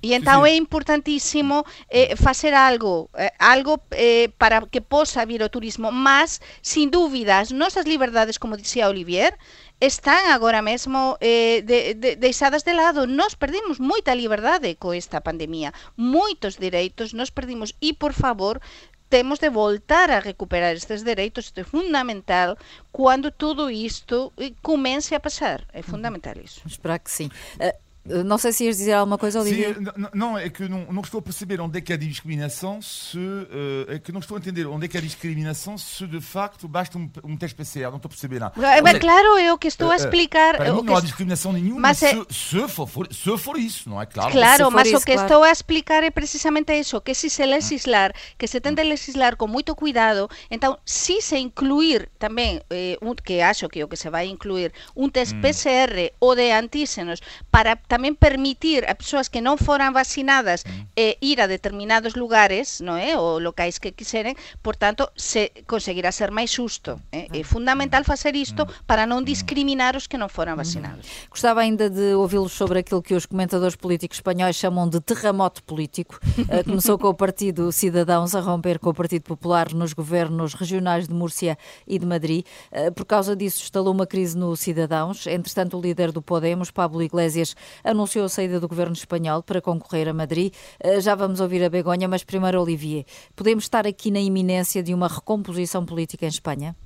E 0.02 0.14
então 0.14 0.44
é 0.44 0.56
importantíssimo 0.56 1.64
eh, 1.88 2.16
facer 2.16 2.54
algo, 2.54 3.08
eh, 3.14 3.32
algo 3.38 3.78
eh, 3.92 4.30
para 4.36 4.66
que 4.66 4.80
possa 4.80 5.24
vir 5.24 5.42
o 5.42 5.48
turismo, 5.48 5.92
mas, 5.92 6.42
sin 6.60 6.90
dúvida, 6.90 7.38
as 7.38 7.52
nosas 7.52 7.86
liberdades, 7.86 8.38
como 8.38 8.58
dicía 8.58 8.90
Olivier, 8.90 9.38
están 9.78 10.26
agora 10.30 10.62
mesmo 10.62 11.16
eh, 11.20 11.62
de, 11.62 11.94
de, 11.94 12.16
deixadas 12.16 12.66
de 12.66 12.74
lado. 12.74 13.06
Nós 13.06 13.38
perdimos 13.38 13.78
moita 13.78 14.14
liberdade 14.14 14.74
co 14.74 14.90
esta 14.90 15.22
pandemia, 15.22 15.70
moitos 15.94 16.58
dereitos 16.58 17.14
nos 17.14 17.30
perdimos 17.30 17.78
e, 17.78 17.94
por 17.94 18.10
favor, 18.10 18.58
temos 19.12 19.38
de 19.38 19.50
voltar 19.50 20.10
a 20.10 20.18
recuperar 20.18 20.74
estes 20.74 21.02
dereitos, 21.02 21.46
isto 21.46 21.60
é 21.60 21.64
fundamental 21.64 22.56
quando 22.90 23.30
tudo 23.30 23.70
isto 23.70 24.32
eh, 24.38 24.50
comece 24.62 25.14
a 25.14 25.20
passar. 25.20 25.62
É 25.70 25.82
fundamental 25.82 26.34
isso. 26.42 26.62
Esperar 26.66 26.98
que 26.98 27.10
sim. 27.10 27.30
Uh, 27.60 27.91
não 28.04 28.36
sei 28.36 28.52
se 28.52 28.64
ias 28.64 28.78
dizer 28.78 28.94
alguma 28.94 29.16
coisa, 29.16 29.40
Olivia. 29.40 29.74
Sim, 29.74 29.84
não, 30.12 30.36
é 30.36 30.48
que 30.48 30.68
não, 30.68 30.86
não, 30.90 31.02
estou 31.02 31.20
a 31.20 31.22
perceber 31.22 31.60
onde 31.60 31.78
é 31.78 31.80
que 31.80 31.92
há 31.92 31.96
discriminação 31.96 32.82
se. 32.82 33.16
Uh, 33.16 33.86
é 33.88 33.98
que 33.98 34.10
não 34.10 34.18
estou 34.18 34.36
a 34.36 34.40
entender 34.40 34.66
onde 34.66 34.86
é 34.86 34.88
que 34.88 34.98
há 34.98 35.00
discriminação 35.00 35.78
se 35.78 36.06
de 36.06 36.20
facto 36.20 36.66
basta 36.66 36.98
um, 36.98 37.08
um 37.22 37.36
teste 37.36 37.54
PCR. 37.54 37.90
Não 37.90 37.96
estou 37.96 38.08
a 38.08 38.10
perceber 38.10 38.40
nada. 38.40 38.54
Mas, 38.82 38.98
claro, 38.98 39.38
eu 39.38 39.56
que 39.56 39.68
estou 39.68 39.88
a 39.88 39.92
eh, 39.92 39.98
eh, 39.98 40.00
explicar. 40.00 40.56
Para 40.56 40.72
mim 40.72 40.82
não 40.82 40.96
há 40.96 41.00
discriminação 41.00 41.52
nenhuma 41.52 41.80
mas 41.80 42.02
é... 42.02 42.12
se, 42.12 42.26
se, 42.30 42.68
for, 42.68 43.08
se 43.12 43.38
for 43.38 43.56
isso, 43.56 43.88
não 43.88 44.02
é 44.02 44.06
claro? 44.06 44.32
Claro, 44.32 44.70
mas 44.70 44.88
isso, 44.88 44.96
o 44.96 45.00
que 45.00 45.12
claro. 45.12 45.28
estou 45.28 45.44
a 45.44 45.50
explicar 45.52 46.02
é 46.02 46.10
precisamente 46.10 46.72
isso: 46.72 47.00
que 47.00 47.14
se 47.14 47.30
se 47.30 47.46
legislar, 47.46 48.12
que 48.36 48.46
se 48.48 48.60
tenta 48.60 48.82
legislar 48.82 49.36
com 49.36 49.46
muito 49.46 49.74
cuidado, 49.76 50.28
então, 50.50 50.76
se 50.84 51.20
se 51.20 51.36
incluir 51.36 52.08
também, 52.18 52.60
eh, 52.68 52.98
um, 53.00 53.14
que 53.14 53.40
acho 53.40 53.68
que 53.68 53.84
o 53.84 53.88
que 53.88 53.96
se 53.96 54.10
vai 54.10 54.26
incluir, 54.26 54.72
um 54.96 55.08
teste 55.08 55.36
hum. 55.36 55.40
PCR 55.40 56.12
ou 56.18 56.34
de 56.34 56.50
antígenos 56.50 57.20
para 57.50 57.76
tamén 57.92 58.16
permitir 58.16 58.88
a 58.88 58.96
persoas 58.96 59.28
que 59.28 59.44
non 59.44 59.60
foran 59.60 59.92
vacinadas 59.92 60.64
mm. 60.64 60.96
eh, 60.96 61.20
ir 61.20 61.44
a 61.44 61.46
determinados 61.46 62.16
lugares, 62.16 62.80
non 62.80 62.96
é, 62.96 63.20
ou 63.20 63.36
locais 63.36 63.76
que 63.76 63.92
quiseren, 63.92 64.32
por 64.64 64.80
tanto, 64.80 65.12
se 65.12 65.52
conseguirá 65.68 66.08
ser 66.08 66.32
máis 66.32 66.48
xusto. 66.48 66.96
Eh? 67.12 67.28
É 67.28 67.44
fundamental 67.44 68.00
facer 68.08 68.32
isto 68.32 68.64
mm. 68.64 68.88
para 68.88 69.04
non 69.04 69.28
discriminar 69.28 69.92
os 69.92 70.08
que 70.08 70.16
non 70.16 70.32
foran 70.32 70.56
vacinados. 70.56 71.04
Gostava 71.28 71.60
ainda 71.60 71.92
de 71.92 72.16
ouvi-los 72.16 72.56
sobre 72.56 72.80
aquilo 72.80 73.04
que 73.04 73.12
os 73.12 73.28
comentadores 73.28 73.76
políticos 73.76 74.16
espanhóis 74.16 74.56
chamam 74.56 74.88
de 74.88 74.96
terremoto 75.04 75.60
político. 75.68 76.16
Uh, 76.48 76.64
começou 76.64 76.96
com 76.96 77.12
o 77.12 77.14
Partido 77.14 77.68
Cidadãos 77.72 78.32
a 78.32 78.40
romper 78.40 78.78
com 78.78 78.88
o 78.88 78.94
Partido 78.94 79.28
Popular 79.28 79.68
nos 79.76 79.92
governos 79.92 80.54
regionais 80.54 81.08
de 81.08 81.12
Múrcia 81.12 81.58
e 81.84 81.98
de 81.98 82.06
Madrid. 82.06 82.46
Uh, 82.72 82.88
por 82.92 83.04
causa 83.04 83.36
disso, 83.36 83.60
instalou 83.60 83.92
uma 83.92 84.06
crise 84.06 84.32
no 84.32 84.56
Cidadãos. 84.56 85.26
Entretanto, 85.26 85.76
o 85.76 85.80
líder 85.82 86.12
do 86.12 86.22
Podemos, 86.22 86.70
Pablo 86.70 87.02
Iglesias, 87.02 87.54
anunciou 87.84 88.24
a 88.24 88.28
saída 88.28 88.60
do 88.60 88.68
governo 88.68 88.94
espanhol 88.94 89.42
para 89.42 89.60
concorrer 89.60 90.08
a 90.08 90.12
Madrid. 90.12 90.52
Eh, 90.80 91.00
já 91.00 91.14
vamos 91.14 91.40
ouvir 91.40 91.64
a 91.64 91.70
Begonha, 91.70 92.08
mas 92.08 92.24
primeiro, 92.24 92.60
Olivier, 92.60 93.04
podemos 93.34 93.64
estar 93.64 93.86
aqui 93.86 94.10
na 94.10 94.20
iminência 94.20 94.82
de 94.82 94.94
uma 94.94 95.08
recomposição 95.08 95.84
política 95.84 96.24
em 96.24 96.28
Espanha? 96.28 96.76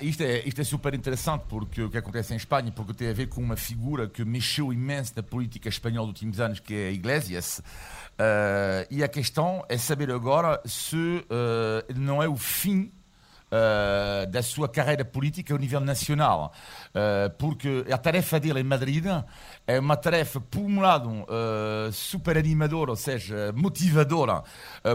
Isto, 0.00 0.22
é, 0.22 0.38
isto 0.48 0.60
é 0.62 0.64
super 0.64 0.94
interessante 0.94 1.44
porque 1.46 1.82
o 1.82 1.90
que 1.90 1.98
acontece 1.98 2.32
em 2.32 2.38
Espanha, 2.38 2.72
porque 2.72 2.94
tem 2.94 3.10
a 3.10 3.12
ver 3.12 3.28
com 3.28 3.42
uma 3.42 3.56
figura 3.56 4.08
que 4.08 4.24
mexeu 4.24 4.72
imenso 4.72 5.12
na 5.14 5.22
política 5.22 5.68
espanhola 5.68 6.06
dos 6.06 6.14
últimos 6.22 6.40
anos, 6.40 6.58
que 6.58 6.72
é 6.72 6.90
Iglesias. 6.90 7.58
Uh, 7.58 8.88
e 8.90 9.04
a 9.04 9.08
questão 9.08 9.62
é 9.68 9.76
saber 9.76 10.10
agora 10.10 10.58
se 10.64 10.96
uh, 10.96 12.00
não 12.00 12.22
é 12.22 12.28
o 12.28 12.36
fim 12.36 12.90
uh, 13.54 14.26
da 14.26 14.42
sua 14.42 14.68
carreira 14.68 15.04
política 15.04 15.54
ao 15.54 15.58
nível 15.58 15.80
nacional. 15.80 16.52
Uh, 16.88 17.30
porque 17.38 17.84
a 17.90 17.96
tarefa 17.96 18.40
dele 18.40 18.60
em 18.60 18.64
Madrid 18.64 19.04
é 19.66 19.78
uma 19.78 19.96
tarefa, 19.96 20.40
por 20.40 20.60
um 20.60 20.80
lado, 20.80 21.08
uh, 21.08 21.92
super 21.92 22.36
animadora, 22.36 22.90
ou 22.90 22.96
seja, 22.96 23.52
motivadora, 23.54 24.42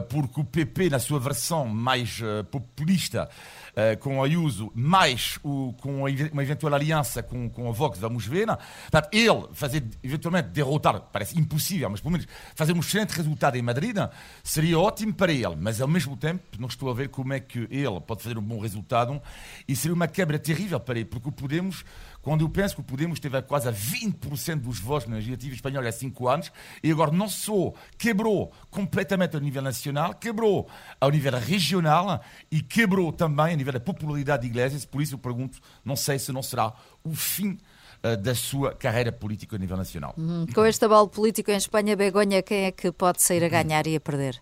porque 0.09 0.41
o 0.41 0.43
PP, 0.43 0.89
na 0.89 0.99
sua 0.99 1.19
versão 1.19 1.65
mais 1.65 2.21
populista, 2.51 3.29
uh, 3.79 3.97
com 3.99 4.23
Ayuso, 4.23 4.71
mais 4.75 5.39
o, 5.43 5.73
com 5.81 6.03
uma 6.03 6.43
eventual 6.43 6.73
aliança 6.73 7.23
com, 7.23 7.49
com 7.49 7.69
a 7.69 7.71
Vox, 7.71 7.99
vamos 7.99 8.25
ver. 8.25 8.45
Não? 8.45 8.57
Portanto, 8.91 9.09
ele 9.13 9.47
fazer, 9.53 9.83
eventualmente, 10.03 10.49
derrotar, 10.49 10.99
parece 11.11 11.39
impossível, 11.39 11.89
mas 11.89 11.99
pelo 12.01 12.11
menos 12.11 12.27
fazer 12.55 12.73
um 12.73 12.79
excelente 12.79 13.11
resultado 13.11 13.55
em 13.55 13.61
Madrid 13.61 13.97
seria 14.43 14.79
ótimo 14.79 15.13
para 15.13 15.31
ele, 15.31 15.55
mas 15.57 15.81
ao 15.81 15.87
mesmo 15.87 16.15
tempo 16.15 16.43
não 16.59 16.67
estou 16.67 16.89
a 16.89 16.93
ver 16.93 17.09
como 17.09 17.33
é 17.33 17.39
que 17.39 17.67
ele 17.71 17.99
pode 18.01 18.21
fazer 18.21 18.37
um 18.37 18.41
bom 18.41 18.59
resultado 18.59 19.21
e 19.67 19.75
seria 19.75 19.95
uma 19.95 20.07
quebra 20.07 20.37
terrível 20.37 20.79
para 20.79 20.99
ele, 20.99 21.05
porque 21.05 21.29
o 21.29 21.31
Podemos 21.31 21.83
quando 22.21 22.41
eu 22.41 22.49
penso 22.49 22.75
que 22.75 22.81
o 22.81 22.83
Podemos 22.83 23.19
teve 23.19 23.41
quase 23.43 23.67
a 23.67 23.73
20% 23.73 24.61
dos 24.61 24.79
votos 24.79 25.07
na 25.07 25.15
legislativa 25.15 25.55
espanhola 25.55 25.89
há 25.89 25.91
5 25.91 26.27
anos 26.27 26.51
e 26.83 26.91
agora 26.91 27.11
não 27.11 27.29
só 27.29 27.73
quebrou 27.97 28.51
completamente 28.69 29.37
a 29.37 29.39
nível 29.39 29.61
nacional, 29.61 30.13
quebrou 30.13 30.69
ao 30.99 31.09
nível 31.09 31.37
regional 31.39 32.21
e 32.51 32.61
quebrou 32.61 33.11
também 33.11 33.53
a 33.53 33.55
nível 33.55 33.73
da 33.73 33.79
popularidade 33.79 34.43
de 34.43 34.47
Iglesias. 34.47 34.85
Por 34.85 35.01
isso 35.01 35.15
eu 35.15 35.19
pergunto, 35.19 35.59
não 35.83 35.95
sei 35.95 36.19
se 36.19 36.31
não 36.31 36.43
será 36.43 36.73
o 37.03 37.13
fim 37.13 37.57
uh, 38.03 38.17
da 38.17 38.35
sua 38.35 38.73
carreira 38.73 39.11
política 39.11 39.55
a 39.55 39.59
nível 39.59 39.77
nacional. 39.77 40.13
Hum, 40.17 40.45
com 40.53 40.65
este 40.65 40.83
abalo 40.85 41.07
político 41.07 41.51
em 41.51 41.57
Espanha, 41.57 41.95
Begonha, 41.95 42.41
quem 42.41 42.65
é 42.65 42.71
que 42.71 42.91
pode 42.91 43.21
sair 43.21 43.43
a 43.43 43.49
ganhar 43.49 43.85
e 43.87 43.95
a 43.95 43.99
perder? 43.99 44.41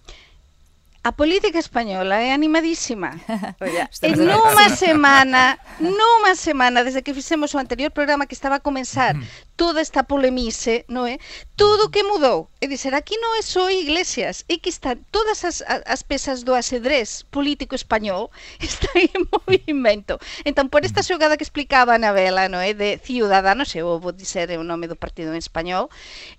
A 1.08 1.14
política 1.16 1.58
española 1.58 2.20
é 2.20 2.34
animadísima. 2.34 3.16
Oia, 3.64 3.88
e 4.04 4.12
nunha 4.12 4.68
semana, 4.76 5.56
nunha 5.80 6.36
semana 6.36 6.84
desde 6.84 7.00
que 7.00 7.16
fixemos 7.16 7.56
o 7.56 7.62
anterior 7.64 7.96
programa 7.96 8.28
que 8.28 8.36
estaba 8.36 8.60
a 8.60 8.66
comenzar 8.68 9.16
toda 9.56 9.80
esta 9.80 10.04
polemice, 10.04 10.84
non 10.92 11.08
é? 11.08 11.16
Todo 11.56 11.88
que 11.88 12.04
mudou. 12.04 12.52
É 12.60 12.68
dizer, 12.68 12.92
aquí 12.92 13.16
non 13.24 13.40
é 13.40 13.42
só 13.42 13.72
Iglesias, 13.72 14.44
é 14.52 14.60
que 14.60 14.68
están 14.68 15.00
todas 15.08 15.48
as, 15.48 15.64
as 15.64 16.04
pesas 16.04 16.44
do 16.44 16.52
asedrez 16.52 17.24
político 17.32 17.72
español 17.72 18.28
están 18.60 19.08
en 19.08 19.32
movimento. 19.32 20.20
Entón, 20.44 20.68
por 20.68 20.84
esta 20.84 21.08
xogada 21.08 21.40
que 21.40 21.48
explicaba 21.48 21.96
a 21.96 22.00
Anabela, 22.04 22.52
non 22.52 22.60
é? 22.60 22.76
De 22.76 23.00
Ciudadanos, 23.00 23.72
eu 23.80 23.96
vou 23.96 24.12
dizer 24.12 24.52
o 24.60 24.68
nome 24.68 24.92
do 24.92 25.00
partido 25.00 25.32
en 25.32 25.40
español, 25.40 25.88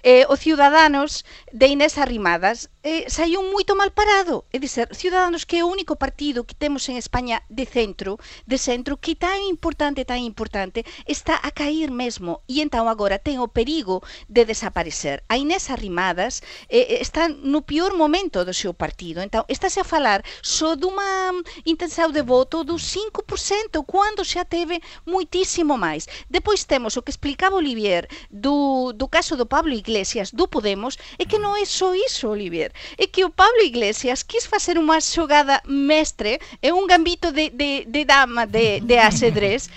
eh, 0.04 0.28
o 0.28 0.36
Ciudadanos 0.36 1.24
de 1.56 1.72
Inés 1.72 1.96
Arrimadas 1.96 2.68
eh, 2.88 3.04
saiu 3.12 3.44
moito 3.44 3.76
mal 3.76 3.90
parado. 3.92 4.48
É 4.48 4.56
dizer, 4.56 4.88
Ciudadanos 4.96 5.44
que 5.44 5.60
é 5.60 5.62
o 5.64 5.68
único 5.68 6.00
partido 6.00 6.46
que 6.48 6.56
temos 6.56 6.88
en 6.88 6.96
España 6.96 7.44
de 7.52 7.66
centro, 7.68 8.16
de 8.48 8.56
centro, 8.56 8.96
que 8.96 9.12
tan 9.14 9.44
importante, 9.44 10.08
tan 10.08 10.24
importante, 10.24 10.88
está 11.04 11.36
a 11.36 11.50
cair 11.52 11.92
mesmo. 11.92 12.40
E 12.48 12.64
entón 12.64 12.88
agora 12.88 13.20
ten 13.20 13.44
o 13.44 13.52
perigo 13.52 14.00
de 14.24 14.48
desaparecer. 14.48 15.20
A 15.28 15.36
Inés 15.36 15.68
Arrimadas 15.68 16.40
eh, 16.72 17.04
está 17.04 17.28
no 17.28 17.60
pior 17.60 17.92
momento 17.92 18.40
do 18.40 18.56
seu 18.56 18.72
partido. 18.72 19.20
Entón, 19.20 19.44
estáse 19.52 19.84
a 19.84 19.90
falar 19.92 20.24
só 20.40 20.72
dunha 20.72 21.36
intenção 21.68 22.08
de 22.08 22.24
voto 22.24 22.64
do 22.64 22.80
5%, 22.80 23.84
quando 23.84 24.24
xa 24.24 24.48
teve 24.48 24.80
muitísimo 25.04 25.76
máis. 25.76 26.08
Depois 26.32 26.64
temos 26.64 26.96
o 26.96 27.04
que 27.04 27.12
explicaba 27.12 27.60
Olivier 27.60 28.08
do, 28.32 28.96
do 28.96 29.06
caso 29.08 29.36
do 29.36 29.44
Pablo 29.44 29.76
Iglesias, 29.76 30.32
do 30.32 30.48
Podemos, 30.48 30.96
é 31.20 31.28
que 31.28 31.36
non 31.36 31.52
é 31.52 31.68
só 31.68 31.92
iso, 31.92 32.32
Olivier. 32.32 32.72
É 32.96 33.06
que 33.06 33.24
o 33.24 33.30
Pablo 33.30 33.62
Iglesias 33.62 34.22
quis 34.22 34.46
facer 34.46 34.78
unha 34.78 35.00
xogada 35.00 35.62
mestre, 35.64 36.40
é 36.62 36.70
un 36.72 36.86
gambito 36.86 37.32
de, 37.32 37.50
de, 37.50 37.84
de 37.86 38.02
dama 38.04 38.46
de, 38.46 38.80
de 38.80 38.96
asedrez, 38.98 39.70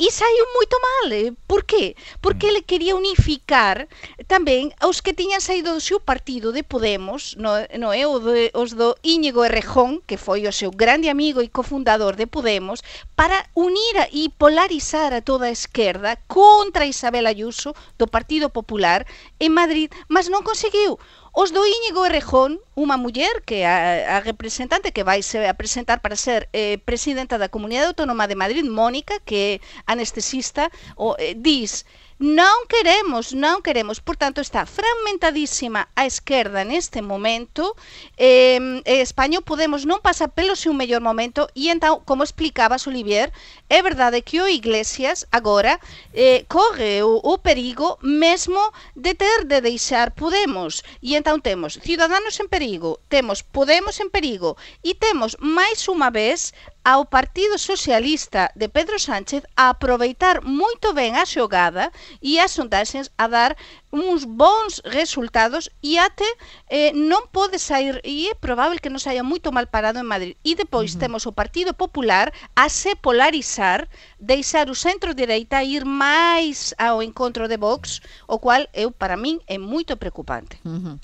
E 0.00 0.08
saiu 0.10 0.46
moito 0.54 0.76
mal. 0.80 1.36
Por 1.46 1.64
qué? 1.64 1.94
Porque 2.22 2.46
ele 2.48 2.62
quería 2.62 2.96
unificar 2.96 3.84
tamén 4.32 4.72
os 4.80 5.04
que 5.04 5.12
tiñan 5.12 5.44
saído 5.44 5.76
do 5.76 5.82
seu 5.84 6.00
partido 6.00 6.56
de 6.56 6.64
Podemos, 6.64 7.36
no 7.36 7.90
é 7.92 8.04
de, 8.08 8.48
os 8.56 8.72
do 8.72 8.96
Íñigo 9.04 9.44
Errejón, 9.44 10.00
que 10.08 10.16
foi 10.16 10.48
o 10.48 10.56
seu 10.56 10.72
grande 10.72 11.12
amigo 11.12 11.44
e 11.44 11.52
cofundador 11.52 12.16
de 12.16 12.24
Podemos, 12.24 12.80
para 13.12 13.44
unir 13.52 14.08
e 14.08 14.32
polarizar 14.32 15.12
a 15.12 15.20
toda 15.20 15.52
a 15.52 15.56
esquerda 15.58 16.16
contra 16.24 16.88
Isabel 16.88 17.28
Ayuso 17.28 17.76
do 18.00 18.08
Partido 18.08 18.48
Popular 18.48 19.04
en 19.36 19.52
Madrid, 19.52 19.92
mas 20.08 20.32
non 20.32 20.40
conseguiu. 20.40 20.96
Os 21.32 21.52
do 21.54 21.62
Íñigo 21.62 22.02
Errejón, 22.02 22.58
unha 22.74 22.98
muller 22.98 23.46
que 23.46 23.62
a, 23.62 24.18
a 24.18 24.24
representante 24.30 24.90
que 24.90 25.06
vai 25.06 25.22
se 25.22 25.38
a 25.46 25.54
presentar 25.54 26.02
para 26.02 26.18
ser 26.18 26.50
eh, 26.50 26.82
presidenta 26.82 27.38
da 27.38 27.52
Comunidade 27.54 27.94
Autónoma 27.94 28.26
de 28.26 28.34
Madrid, 28.34 28.66
Mónica, 28.66 29.14
que 29.22 29.38
é 29.38 29.52
anestesista, 29.86 30.66
o, 30.98 31.14
eh, 31.22 31.38
dis 31.38 31.86
Non 32.20 32.68
queremos, 32.68 33.32
non 33.32 33.64
queremos. 33.64 33.96
Por 33.96 34.12
tanto, 34.12 34.44
está 34.44 34.68
fragmentadísima 34.68 35.88
a 35.96 36.04
esquerda 36.04 36.68
neste 36.68 37.00
momento. 37.00 37.72
Eh, 38.20 38.60
España 38.84 39.40
Podemos 39.40 39.88
non 39.88 40.04
pasa 40.04 40.28
pelo 40.28 40.52
seu 40.52 40.76
mellor 40.76 41.00
momento 41.00 41.48
e 41.56 41.72
entón, 41.72 42.04
como 42.04 42.20
explicabas, 42.20 42.84
Olivier, 42.84 43.32
é 43.72 43.80
verdade 43.80 44.20
que 44.20 44.36
o 44.36 44.52
Iglesias 44.52 45.24
agora 45.32 45.80
eh, 46.12 46.44
corre 46.44 47.00
o, 47.00 47.24
o 47.24 47.40
perigo 47.40 47.96
mesmo 48.04 48.60
de 48.92 49.16
ter 49.16 49.48
de 49.48 49.64
deixar 49.64 50.12
Podemos. 50.12 50.84
E 51.00 51.16
entón 51.16 51.40
temos 51.40 51.80
Ciudadanos 51.80 52.36
en 52.36 52.52
perigo, 52.52 53.00
temos 53.08 53.40
Podemos 53.40 53.96
en 53.96 54.12
perigo 54.12 54.60
e 54.84 54.92
temos 54.92 55.40
máis 55.40 55.88
unha 55.88 56.12
vez 56.12 56.52
ao 56.84 57.04
Partido 57.04 57.58
Socialista 57.58 58.50
de 58.56 58.68
Pedro 58.68 58.98
Sánchez 58.98 59.42
a 59.56 59.68
aproveitar 59.68 60.42
moito 60.42 60.94
ben 60.94 61.16
a 61.16 61.24
xogada 61.24 61.92
e 62.22 62.38
as 62.40 62.52
sondaxes 62.52 63.12
a 63.18 63.28
dar 63.28 63.56
uns 63.92 64.24
bons 64.24 64.80
resultados 64.84 65.68
e 65.82 65.98
até 65.98 66.26
eh, 66.68 66.92
non 66.94 67.26
pode 67.30 67.58
sair 67.58 68.00
e 68.04 68.30
é 68.30 68.34
probable 68.38 68.78
que 68.78 68.90
non 68.90 69.02
saia 69.02 69.26
moito 69.26 69.50
mal 69.50 69.66
parado 69.66 69.98
en 69.98 70.06
Madrid. 70.06 70.38
E 70.46 70.54
depois 70.54 70.94
uh 70.94 70.96
-huh. 70.96 71.02
temos 71.02 71.26
o 71.26 71.34
Partido 71.34 71.74
Popular 71.74 72.30
a 72.54 72.70
se 72.70 72.94
polarizar 72.94 73.90
deixar 74.18 74.70
o 74.70 74.74
centro-direita 74.78 75.62
ir 75.66 75.84
máis 75.84 76.70
ao 76.78 77.02
encontro 77.02 77.50
de 77.50 77.58
Vox 77.58 78.00
o 78.30 78.38
cual 78.38 78.62
eu 78.72 78.94
para 78.94 79.18
min 79.18 79.42
é 79.50 79.58
moito 79.58 79.96
preocupante. 79.98 80.58
Uh 80.64 80.70
-huh. 80.70 80.96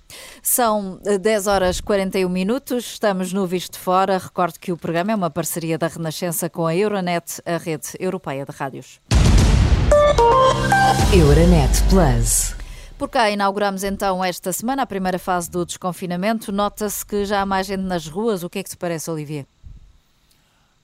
São 0.42 1.01
10 1.03 1.27
eh, 1.46 1.51
horas 1.51 1.81
41 1.81 2.29
minutos 2.29 2.94
estamos 2.94 3.33
no 3.33 3.46
Visto 3.46 3.79
Fora. 3.79 4.18
Recordo 4.18 4.61
que 4.61 4.70
o 4.70 4.77
programa 4.77 5.11
é 5.12 5.14
uma 5.14 5.31
parceria 5.31 5.77
da 5.77 5.88
Renascença 5.88 6.49
com 6.49 6.66
a 6.66 6.75
Euronet, 6.75 7.42
a 7.44 7.59
rede 7.59 7.88
europeia 7.99 8.44
de 8.44 8.53
rádios. 8.53 9.01
Euronet 11.12 11.83
Plus 11.88 12.65
por 12.97 13.11
cá 13.11 13.31
inauguramos 13.31 13.85
então 13.85 14.25
esta 14.25 14.53
semana 14.53 14.83
a 14.83 14.87
primeira 14.87 15.19
fase 15.19 15.51
do 15.51 15.67
desconfinamento. 15.67 16.51
Nota-se 16.51 17.05
que 17.05 17.25
já 17.25 17.43
há 17.43 17.47
mais 17.47 17.67
gente 17.67 17.83
nas 17.83 18.07
ruas. 18.07 18.43
O 18.43 18.51
que 18.51 18.59
é 18.59 18.63
que 18.63 18.71
te 18.71 18.77
parece, 18.77 19.11
Olivier? 19.11 19.47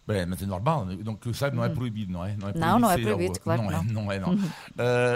Bem, 0.04 0.26
mas 0.26 0.42
é 0.42 0.46
normal, 0.46 0.84
donc 0.96 1.20
que 1.20 1.28
eu 1.28 1.34
saiba 1.34 1.54
não 1.54 1.64
é 1.64 1.68
proibido, 1.68 2.12
não 2.12 2.26
é? 2.26 2.36
Não, 2.36 2.48
é 2.48 2.52
proibido 2.52 2.66
não, 2.66 2.78
não 2.80 2.90
é 2.90 2.98
proibido, 2.98 3.40
claro 3.40 3.62
não, 3.62 3.70
não. 3.70 3.80
É, 3.80 3.84
não 3.84 4.12
é, 4.12 4.18
não. 4.18 4.34
uh, 4.34 4.48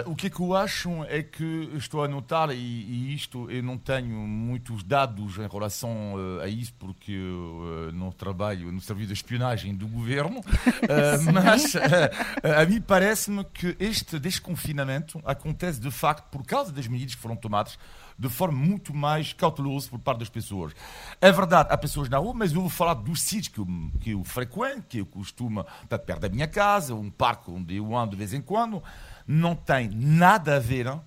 o 0.05 0.15
que 0.15 0.27
é 0.27 0.29
que 0.29 0.39
eu 0.39 0.55
acho 0.55 1.03
é 1.09 1.21
que 1.21 1.69
estou 1.75 2.05
a 2.05 2.07
notar, 2.07 2.51
e, 2.51 2.55
e 2.55 3.13
isto 3.13 3.51
eu 3.51 3.61
não 3.61 3.77
tenho 3.77 4.15
muitos 4.15 4.83
dados 4.83 5.37
em 5.39 5.47
relação 5.47 6.13
uh, 6.15 6.39
a 6.39 6.47
isso, 6.47 6.73
porque 6.79 7.11
eu 7.11 7.89
uh, 7.89 7.91
não 7.91 8.11
trabalho 8.13 8.71
no 8.71 8.79
serviço 8.79 9.07
de 9.07 9.13
espionagem 9.15 9.75
do 9.75 9.87
governo, 9.87 10.39
mas 11.33 11.75
a 11.75 12.65
mim 12.65 12.79
parece-me 12.79 13.43
que 13.43 13.75
este 13.81 14.17
desconfinamento 14.17 15.19
acontece 15.25 15.81
de 15.81 15.91
facto 15.91 16.29
por 16.29 16.45
causa 16.45 16.71
das 16.71 16.87
medidas 16.87 17.13
que 17.13 17.21
foram 17.21 17.35
tomadas 17.35 17.77
de 18.17 18.29
forma 18.29 18.57
muito 18.57 18.93
mais 18.93 19.33
cautelosa 19.33 19.89
por 19.89 19.99
parte 19.99 20.19
das 20.19 20.29
pessoas. 20.29 20.73
É 21.21 21.31
verdade, 21.31 21.69
há 21.71 21.77
pessoas 21.77 22.09
na 22.09 22.17
rua, 22.17 22.33
mas 22.33 22.51
eu 22.51 22.61
vou 22.61 22.69
falar 22.69 22.95
dos 22.95 23.21
sítios 23.21 23.49
que 23.49 23.59
eu, 23.59 23.67
que 23.99 24.11
eu 24.11 24.23
frequento, 24.23 24.83
que 24.89 24.99
eu 24.99 25.05
costumo 25.05 25.65
estar 25.83 25.99
perto 25.99 26.21
da 26.21 26.29
minha 26.29 26.47
casa, 26.47 26.95
um 26.95 27.09
parque 27.09 27.51
onde 27.51 27.75
eu 27.75 27.95
ando 27.95 28.11
de 28.11 28.17
vez 28.17 28.33
em 28.33 28.41
quando, 28.41 28.81
não 29.27 29.55
tem 29.55 29.89
nada 29.89 30.55
a 30.55 30.59
ver 30.59 30.87
uh, 30.87 31.01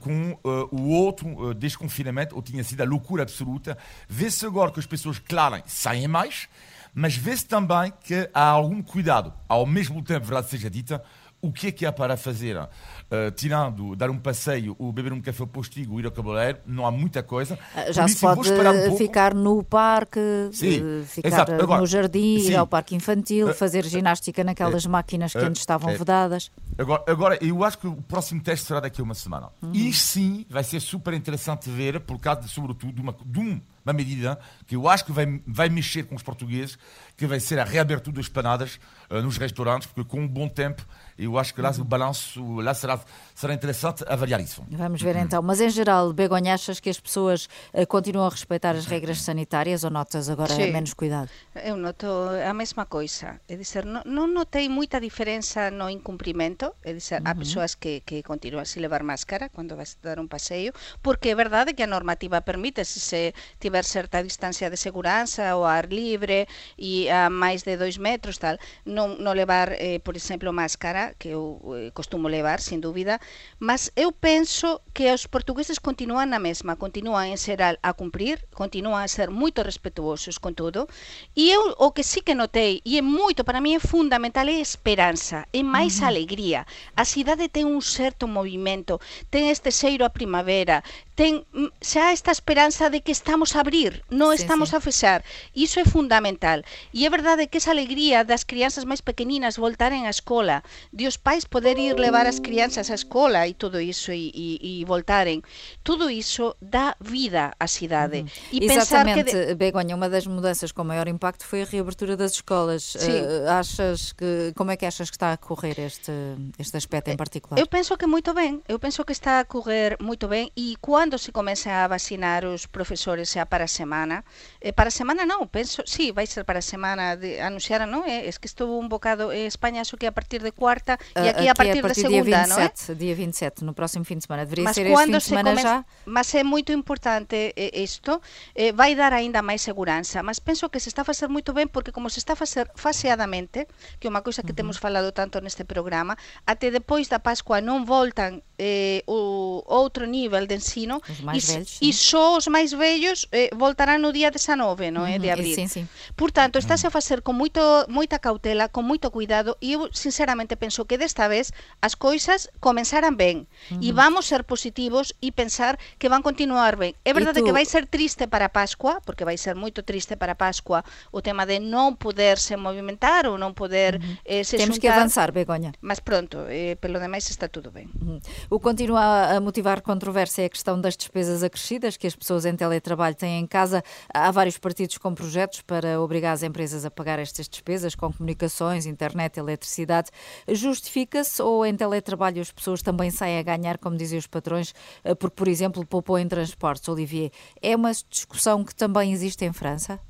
com 0.00 0.32
uh, 0.32 0.68
o 0.70 0.88
outro 0.90 1.28
uh, 1.28 1.54
desconfinamento, 1.54 2.34
ou 2.34 2.42
tinha 2.42 2.64
sido 2.64 2.80
a 2.82 2.84
loucura 2.84 3.22
absoluta. 3.22 3.78
Vê-se 4.08 4.44
agora 4.44 4.70
que 4.70 4.80
as 4.80 4.86
pessoas, 4.86 5.18
claro, 5.18 5.62
saem 5.66 6.08
mais, 6.08 6.48
mas 6.94 7.16
vê-se 7.16 7.46
também 7.46 7.92
que 8.02 8.28
há 8.34 8.48
algum 8.48 8.82
cuidado. 8.82 9.32
Ao 9.48 9.64
mesmo 9.64 10.02
tempo, 10.02 10.26
verdade 10.26 10.50
seja 10.50 10.68
dita, 10.68 11.02
o 11.40 11.52
que 11.52 11.68
é 11.68 11.72
que 11.72 11.86
há 11.86 11.92
para 11.92 12.16
fazer? 12.16 12.56
Uh, 12.56 13.30
tirando, 13.34 13.94
dar 13.94 14.10
um 14.10 14.18
passeio, 14.18 14.74
ou 14.78 14.92
beber 14.92 15.12
um 15.12 15.20
café 15.20 15.46
postigo, 15.46 15.98
ir 16.00 16.04
ao 16.04 16.12
cabeleireiro, 16.12 16.58
não 16.66 16.84
há 16.84 16.90
muita 16.90 17.22
coisa. 17.22 17.54
Uh, 17.54 17.92
já 17.92 18.08
se 18.08 18.20
pode 18.20 18.40
um 18.50 18.96
ficar 18.96 19.34
no 19.34 19.62
parque, 19.62 20.20
sim, 20.52 21.04
ficar 21.06 21.48
Agora, 21.50 21.80
no 21.80 21.86
jardim, 21.86 22.40
sim. 22.40 22.50
ir 22.50 22.56
ao 22.56 22.66
parque 22.66 22.94
infantil, 22.94 23.48
uh, 23.48 23.54
fazer 23.54 23.84
ginástica 23.84 24.42
naquelas 24.42 24.84
máquinas 24.84 25.32
que 25.32 25.38
antes 25.38 25.62
estavam 25.62 25.96
vedadas. 25.96 26.50
Agora, 26.76 27.04
agora, 27.06 27.38
eu 27.40 27.62
acho 27.64 27.78
que 27.78 27.86
o 27.86 27.96
próximo 27.96 28.42
teste 28.42 28.66
será 28.66 28.80
daqui 28.80 29.00
a 29.00 29.04
uma 29.04 29.14
semana. 29.14 29.48
Uhum. 29.62 29.72
E 29.72 29.92
sim, 29.92 30.44
vai 30.50 30.64
ser 30.64 30.80
super 30.80 31.14
interessante 31.14 31.70
ver, 31.70 32.00
por 32.00 32.18
causa, 32.18 32.42
de, 32.42 32.48
sobretudo, 32.48 32.92
de 32.92 33.00
uma, 33.00 33.16
de 33.24 33.38
uma 33.38 33.92
medida 33.92 34.38
que 34.66 34.76
eu 34.76 34.88
acho 34.88 35.04
que 35.04 35.12
vai, 35.12 35.40
vai 35.46 35.68
mexer 35.68 36.02
com 36.04 36.14
os 36.14 36.22
portugueses, 36.22 36.76
que 37.16 37.26
vai 37.26 37.40
ser 37.40 37.58
a 37.58 37.64
reabertura 37.64 38.16
das 38.16 38.28
panadas 38.28 38.78
nos 39.10 39.38
restaurantes, 39.38 39.88
porque 39.88 40.08
com 40.08 40.20
um 40.20 40.28
bom 40.28 40.48
tempo 40.48 40.84
eu 41.18 41.38
acho 41.38 41.52
que 41.52 41.60
lá 41.60 41.70
o 41.70 41.84
balanço 41.84 42.60
lá 42.60 42.72
será, 42.72 43.00
será 43.38 43.54
interessante 43.54 44.04
avaliar 44.08 44.40
isso. 44.40 44.64
Vamos 44.68 45.00
ver 45.00 45.14
então. 45.16 45.40
Mas 45.40 45.60
em 45.60 45.70
geral, 45.70 46.12
Begonha, 46.12 46.54
achas 46.54 46.80
que 46.80 46.90
as 46.90 46.98
pessoas 46.98 47.48
uh, 47.72 47.86
continuam 47.86 48.26
a 48.26 48.30
respeitar 48.30 48.74
as 48.74 48.86
regras 48.86 49.22
sanitárias 49.22 49.84
ou 49.84 49.90
notas 49.90 50.28
agora 50.28 50.52
Sim. 50.52 50.72
menos 50.72 50.92
cuidado? 50.92 51.30
Eu 51.54 51.76
noto 51.76 52.06
a 52.44 52.52
mesma 52.52 52.84
coisa. 52.86 53.40
É 53.48 53.54
dizer, 53.54 53.84
não, 53.84 54.02
não 54.04 54.26
notei 54.26 54.68
muita 54.68 55.00
diferença 55.00 55.70
no 55.70 55.88
incumprimento. 55.88 56.74
É 56.82 56.92
dizer, 56.92 57.22
há 57.24 57.32
pessoas 57.34 57.76
que, 57.76 58.00
que 58.00 58.24
continuam 58.24 58.62
a 58.62 58.64
se 58.64 58.80
levar 58.80 59.04
máscara 59.04 59.48
quando 59.48 59.76
vai 59.76 59.86
dar 60.02 60.18
um 60.18 60.26
passeio, 60.26 60.72
porque 61.00 61.28
é 61.28 61.34
verdade 61.34 61.74
que 61.74 61.82
a 61.82 61.86
normativa 61.86 62.40
permite, 62.40 62.84
se 62.84 62.98
se 62.98 63.34
tiver 63.60 63.84
certa 63.84 64.22
distancia 64.22 64.68
de 64.68 64.76
segurança 64.76 65.48
ao 65.48 65.64
ar 65.64 65.86
libre 65.86 66.48
e 66.76 67.08
a 67.08 67.30
máis 67.30 67.62
de 67.62 67.76
dois 67.76 67.98
metros, 67.98 68.38
tal, 68.38 68.58
non, 68.84 69.16
non 69.22 69.34
levar, 69.34 69.72
eh, 69.78 70.00
por 70.02 70.16
exemplo, 70.16 70.50
máscara, 70.52 71.14
que 71.18 71.30
eu 71.30 71.62
eh, 71.76 71.90
costumo 71.94 72.26
levar, 72.28 72.58
sin 72.60 72.80
dúbida, 72.80 73.20
mas 73.58 73.90
eu 73.96 74.12
penso 74.12 74.80
que 74.94 75.10
os 75.10 75.26
portugueses 75.26 75.82
continúan 75.82 76.30
na 76.30 76.38
mesma, 76.38 76.78
continúan 76.78 77.34
en 77.34 77.38
xeral 77.38 77.78
a 77.82 77.90
cumprir, 77.90 78.46
continúan 78.54 79.02
a 79.02 79.10
ser 79.10 79.34
moito 79.34 79.66
respetuosos 79.66 80.38
con 80.38 80.54
todo, 80.54 80.86
e 81.34 81.50
eu 81.50 81.74
o 81.78 81.90
que 81.90 82.06
sí 82.06 82.22
que 82.22 82.38
notei, 82.38 82.78
e 82.86 82.98
é 82.98 83.02
moito, 83.02 83.42
para 83.42 83.58
mí 83.58 83.74
é 83.74 83.82
fundamental, 83.82 84.46
é 84.46 84.62
esperanza, 84.62 85.50
é 85.50 85.62
máis 85.66 85.98
uh 85.98 86.06
-huh. 86.06 86.10
alegría. 86.10 86.60
A 86.94 87.02
cidade 87.02 87.50
ten 87.50 87.66
un 87.66 87.82
certo 87.82 88.30
movimento, 88.30 89.02
ten 89.30 89.50
este 89.50 89.74
xeiro 89.74 90.06
a 90.06 90.14
primavera, 90.14 90.86
ten 91.18 91.42
mm, 91.50 91.74
xa 91.82 92.14
esta 92.14 92.30
esperanza 92.30 92.94
de 92.94 93.02
que 93.02 93.10
estamos 93.10 93.58
a 93.58 93.66
abrir, 93.66 94.06
non 94.06 94.38
sí, 94.38 94.46
estamos 94.46 94.70
sí. 94.70 94.78
a 94.78 94.80
fechar. 94.80 95.26
Iso 95.50 95.82
é 95.82 95.86
fundamental. 95.86 96.62
E 96.94 97.02
é 97.02 97.10
verdade 97.10 97.50
que 97.50 97.58
esa 97.58 97.74
alegría 97.74 98.22
das 98.22 98.46
crianzas 98.46 98.86
máis 98.86 99.02
pequeninas 99.02 99.58
voltaren 99.58 100.06
á 100.06 100.12
escola, 100.14 100.62
de 100.94 101.10
os 101.10 101.18
pais 101.18 101.42
poder 101.42 101.74
ir 101.82 101.98
levar 101.98 102.30
as 102.30 102.38
crianzas 102.38 102.86
á 102.86 102.94
escola 102.94 103.17
e 103.48 103.54
todo 103.54 103.80
iso 103.80 104.12
e, 104.12 104.30
e, 104.34 104.80
e 104.80 104.84
voltaren, 104.84 105.42
todo 105.82 106.10
iso 106.10 106.56
dá 106.60 106.96
vida 107.00 107.52
á 107.58 107.66
cidade. 107.66 108.20
Uhum. 108.20 108.28
E 108.52 108.64
Exatamente, 108.64 109.32
que 109.32 109.46
de... 109.46 109.54
Begonha, 109.54 109.94
uma 109.94 110.08
das 110.08 110.26
mudanças 110.26 110.72
com 110.72 110.84
maior 110.84 111.08
impacto 111.08 111.44
foi 111.44 111.62
a 111.62 111.64
reabertura 111.64 112.16
das 112.16 112.32
escolas. 112.32 112.94
Uh, 112.94 113.48
achas 113.48 114.12
que 114.12 114.52
como 114.54 114.70
é 114.70 114.76
que 114.76 114.86
achas 114.86 115.10
que 115.10 115.16
está 115.16 115.32
a 115.32 115.36
correr 115.36 115.78
este 115.78 116.12
este 116.58 116.76
aspecto 116.76 117.10
em 117.10 117.16
particular? 117.16 117.58
Eu 117.58 117.66
penso 117.66 117.96
que 117.96 118.06
muito 118.06 118.32
bem, 118.34 118.62
eu 118.68 118.78
penso 118.78 119.04
que 119.04 119.12
está 119.12 119.40
a 119.40 119.44
correr 119.44 119.96
muito 120.00 120.28
bem 120.28 120.52
e 120.56 120.76
quando 120.80 121.18
se 121.18 121.32
comece 121.32 121.68
a 121.68 121.86
vacinar 121.88 122.44
os 122.44 122.66
profesores 122.66 123.30
xa 123.30 123.46
para 123.46 123.64
a 123.64 123.68
semana? 123.68 124.24
Eh, 124.60 124.72
para 124.72 124.88
a 124.88 124.90
semana 124.90 125.26
non, 125.26 125.46
penso, 125.48 125.82
sí, 125.86 126.12
vai 126.12 126.26
ser 126.26 126.44
para 126.44 126.58
a 126.58 126.62
semana 126.62 127.16
de 127.16 127.38
non? 127.86 128.02
Eh, 128.06 128.28
es 128.28 128.38
que 128.38 128.46
estou 128.46 128.78
un 128.78 128.88
bocado 128.88 129.32
en 129.32 129.46
España, 129.46 129.80
acho 129.80 129.96
que 129.96 130.06
a 130.06 130.12
partir 130.12 130.42
de 130.42 130.52
cuarta 130.52 130.98
e 131.14 131.26
eh, 131.26 131.30
aquí, 131.30 131.44
aquí 131.44 131.48
a 131.48 131.54
partir, 131.54 131.80
a 131.80 131.86
partir 131.88 132.04
de 132.04 132.08
segunda, 132.08 132.46
non 132.46 132.58
é? 132.58 132.68
Dia 133.08 133.16
27, 133.16 133.64
no 133.64 133.72
próximo 133.72 134.04
fim 134.04 134.20
de 134.20 134.28
semana. 134.28 134.44
Deveria 134.44 134.64
mas 134.68 134.76
ser 134.76 134.84
este 134.84 135.04
fim 135.04 135.12
de 135.12 135.20
semana 135.20 135.50
come... 135.56 135.62
já. 135.62 135.84
Mas 136.04 136.28
é 136.34 136.44
moito 136.44 136.72
importante 136.76 137.56
eh, 137.56 137.72
isto, 137.72 138.20
eh, 138.54 138.72
vai 138.72 138.92
dar 138.92 139.16
aínda 139.16 139.40
máis 139.40 139.64
seguranza, 139.64 140.20
mas 140.20 140.36
penso 140.36 140.68
que 140.68 140.76
se 140.76 140.92
está 140.92 141.00
a 141.00 141.08
facer 141.08 141.32
moito 141.32 141.56
ben 141.56 141.72
porque 141.72 141.88
como 141.88 142.12
se 142.12 142.20
está 142.20 142.36
a 142.36 142.36
facer 142.36 142.68
faseadamente, 142.76 143.64
que 143.96 144.08
é 144.08 144.10
unha 144.12 144.20
cousa 144.20 144.44
que 144.44 144.52
uh 144.52 144.52
-huh. 144.52 144.60
temos 144.60 144.76
falado 144.76 145.08
tanto 145.16 145.40
neste 145.40 145.64
programa, 145.64 146.20
até 146.44 146.68
depois 146.68 147.08
da 147.08 147.16
Pascua 147.16 147.64
non 147.64 147.88
voltan 147.88 148.44
eh, 148.60 149.00
o 149.08 149.64
outro 149.64 150.04
nivel 150.04 150.44
de 150.44 150.60
ensino 150.60 151.00
e, 151.08 151.40
velhos, 151.40 151.78
e 151.80 151.88
só 151.96 152.36
os 152.36 152.44
máis 152.52 152.76
vellos 152.76 153.24
eh, 153.32 153.48
voltarán 153.56 154.04
no 154.04 154.12
día 154.12 154.28
19, 154.28 154.92
non 154.92 155.08
é, 155.08 155.16
de 155.16 155.32
abril. 155.32 155.56
Sim, 155.56 155.64
sim. 155.64 155.84
Portanto, 156.12 156.60
estáse 156.60 156.84
a 156.84 156.92
facer 156.92 157.24
con 157.24 157.40
moito 157.40 157.62
moita 157.88 158.20
cautela, 158.20 158.68
con 158.68 158.84
moito 158.84 159.08
cuidado 159.08 159.56
e 159.64 159.80
eu 159.80 159.88
sinceramente 159.96 160.60
penso 160.60 160.84
que 160.84 161.00
desta 161.00 161.24
vez 161.24 161.56
as 161.80 161.96
coisas 161.96 162.52
comenzaran 162.98 163.16
ben 163.16 163.46
uh 163.70 163.76
-huh. 163.76 163.78
e 163.80 163.92
vamos 163.92 164.26
ser 164.26 164.44
positivos 164.44 165.14
e 165.22 165.32
pensar 165.32 165.78
que 165.98 166.08
van 166.08 166.22
continuar 166.22 166.76
ben. 166.76 166.94
É 167.04 167.12
verdade 167.14 167.42
que 167.42 167.52
vai 167.52 167.64
ser 167.64 167.86
triste 167.86 168.26
para 168.26 168.46
a 168.46 168.48
Pascua, 168.48 169.00
porque 169.04 169.24
vai 169.24 169.38
ser 169.38 169.54
moito 169.54 169.82
triste 169.82 170.16
para 170.16 170.32
a 170.32 170.34
Pascua 170.34 170.84
o 171.12 171.22
tema 171.22 171.46
de 171.46 171.60
non 171.60 171.96
poderse 171.96 172.56
movimentar 172.56 173.26
ou 173.26 173.38
non 173.38 173.54
poder 173.54 173.96
uh 173.96 174.02
-huh. 174.02 174.18
eh, 174.24 174.44
se 174.44 174.58
Temos 174.58 174.76
xuntar, 174.76 174.80
que 174.80 174.88
avançar, 174.88 175.30
Begoña. 175.32 175.72
Mas 175.80 176.00
pronto, 176.00 176.46
eh, 176.48 176.76
pelo 176.80 176.98
demais 176.98 177.30
está 177.30 177.48
tudo 177.48 177.70
ben. 177.70 177.88
Uh 177.94 178.18
-huh. 178.18 178.20
O 178.50 178.58
continua 178.58 179.34
a 179.34 179.40
motivar 179.40 179.80
controvérsia 179.82 180.42
é 180.42 180.46
a 180.46 180.52
questão 180.52 180.80
das 180.80 180.96
despesas 180.96 181.42
acrescidas 181.42 181.96
que 181.96 182.06
as 182.06 182.16
pessoas 182.16 182.44
em 182.44 182.56
teletrabalho 182.56 183.14
têm 183.14 183.38
em 183.38 183.46
casa. 183.46 183.82
Há 184.12 184.30
vários 184.30 184.58
partidos 184.58 184.98
com 184.98 185.14
projetos 185.14 185.62
para 185.62 186.00
obrigar 186.00 186.32
as 186.34 186.42
empresas 186.42 186.84
a 186.84 186.90
pagar 186.90 187.18
estas 187.18 187.48
despesas 187.48 187.94
com 187.94 188.12
comunicações, 188.12 188.86
internet, 188.86 189.38
eletricidade. 189.38 190.10
Justifica-se 190.48 191.40
ou 191.42 191.64
em 191.64 191.74
teletrabalho 191.76 192.40
as 192.40 192.50
pessoas 192.50 192.77
também 192.82 193.10
saem 193.10 193.38
a 193.38 193.42
ganhar, 193.42 193.78
como 193.78 193.96
diziam 193.96 194.18
os 194.18 194.26
patrões, 194.26 194.74
eh, 195.04 195.14
porque, 195.14 195.36
por 195.36 195.48
exemplo, 195.48 195.84
poupou 195.86 196.18
em 196.18 196.28
transportes? 196.28 196.88
Olivier, 196.88 197.30
é 197.60 197.74
uma 197.74 197.92
discussão 197.92 198.64
que 198.64 198.74
também 198.74 199.12
existe 199.12 199.44
em 199.44 199.52
França? 199.52 200.00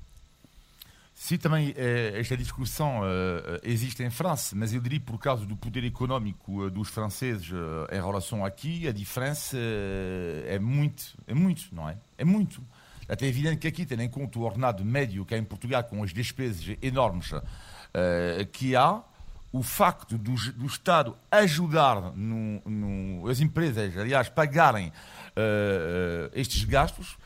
Sim, 1.15 1.37
também 1.37 1.75
eh, 1.77 2.13
esta 2.15 2.37
discussão 2.37 3.01
uh, 3.01 3.59
existe 3.65 4.05
em 4.05 4.11
França, 4.11 4.55
mas 4.55 4.73
eu 4.73 4.81
diria 4.81 5.01
por 5.01 5.19
causa 5.19 5.45
do 5.45 5.57
poder 5.57 5.83
econômico 5.85 6.71
dos 6.71 6.89
franceses 6.89 7.51
em 7.91 7.97
relação 7.97 8.45
aqui, 8.45 8.87
a 8.87 8.93
diferença 8.93 9.57
é 10.47 10.61
muito, 10.61 11.19
é 11.27 11.35
muito, 11.35 11.75
não 11.75 11.89
é? 11.89 11.99
É 12.17 12.25
muito. 12.25 12.63
Até 13.09 13.27
é 13.27 13.29
evidente 13.31 13.57
que 13.57 13.67
aqui, 13.67 13.85
tendo 13.85 14.03
em 14.03 14.09
conta 14.09 14.39
o 14.39 14.43
ordenado 14.43 14.85
médio 14.85 15.25
que 15.25 15.35
há 15.35 15.39
em 15.39 15.45
Portugal, 15.45 15.83
com 15.83 16.05
as 16.05 16.13
despesas 16.13 16.77
enormes 16.81 17.33
que 18.53 18.77
há, 18.77 19.03
o 19.59 19.63
facto 19.63 20.17
do, 20.17 20.35
do 20.53 20.67
Estado 20.67 21.17
ajudar 21.31 22.13
no, 22.15 22.61
no, 22.65 23.29
as 23.29 23.41
empresas, 23.41 23.97
aliás, 23.97 24.29
pagarem 24.29 24.93
estes 26.35 26.65
gastos, 26.65 27.17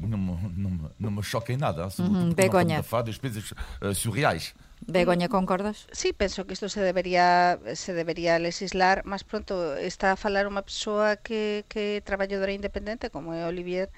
não, 0.00 0.18
não, 0.18 0.90
não 0.98 1.10
me 1.10 1.22
choca 1.22 1.52
em 1.52 1.56
nada, 1.56 1.88
uhum, 1.98 2.32
Begonha. 2.32 2.82
falar 2.82 3.02
das 3.02 3.14
despesas 3.14 3.52
uh, 3.80 3.94
surreais. 3.94 4.54
Begoña, 4.86 5.28
concordas? 5.28 5.86
Sí, 5.92 6.12
penso 6.12 6.46
que 6.46 6.52
isto 6.52 6.68
se 6.68 6.80
debería 6.80 7.58
se 7.74 7.92
debería 7.92 8.38
legislar, 8.38 9.02
mas 9.04 9.24
pronto 9.24 9.76
está 9.76 10.12
a 10.12 10.16
falar 10.16 10.46
unha 10.46 10.62
persoa 10.62 11.18
que, 11.18 11.66
que 11.66 11.98
é 11.98 12.04
traballadora 12.04 12.54
independente, 12.54 13.10
como 13.10 13.34
é 13.34 13.44
Olivier, 13.44 13.90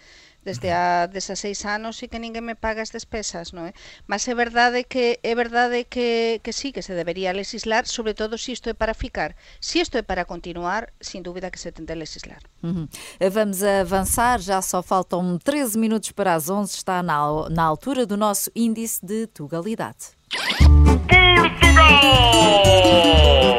desde 0.45 0.73
a 0.73 1.07
16 1.07 1.65
anos 1.67 2.03
e 2.03 2.09
que 2.09 2.19
ninguén 2.19 2.45
me 2.45 2.57
paga 2.57 2.81
as 2.81 2.89
despesas, 2.89 3.53
non 3.53 3.69
é? 3.69 3.73
Mas 4.09 4.25
é 4.25 4.35
verdade 4.35 4.89
que 4.89 5.21
é 5.21 5.35
verdade 5.37 5.85
que, 5.85 6.41
que 6.41 6.53
sí, 6.57 6.73
que 6.73 6.81
se 6.81 6.97
debería 6.97 7.37
legislar, 7.37 7.85
sobre 7.85 8.17
todo 8.17 8.41
se 8.41 8.57
isto 8.57 8.73
é 8.73 8.75
para 8.75 8.97
ficar. 8.97 9.37
Se 9.61 9.85
isto 9.85 10.01
é 10.01 10.03
para 10.03 10.25
continuar, 10.25 10.97
sin 11.01 11.21
dúbida 11.21 11.53
que 11.53 11.61
se 11.61 11.73
tende 11.73 11.93
a 11.93 12.01
legislar. 12.01 12.41
Uhum. 12.65 12.89
Vamos 13.21 13.61
avançar, 13.63 14.41
já 14.41 14.63
só 14.65 14.81
faltam 14.81 15.37
13 15.37 15.77
minutos 15.77 16.13
para 16.13 16.35
as 16.35 16.49
11, 16.49 16.73
está 16.73 17.03
na, 17.03 17.21
na 17.53 17.65
altura 17.65 18.07
do 18.07 18.17
nosso 18.17 18.51
índice 18.57 19.05
de 19.05 19.27
tugalidade. 19.29 20.20
Portugal! 20.31 21.11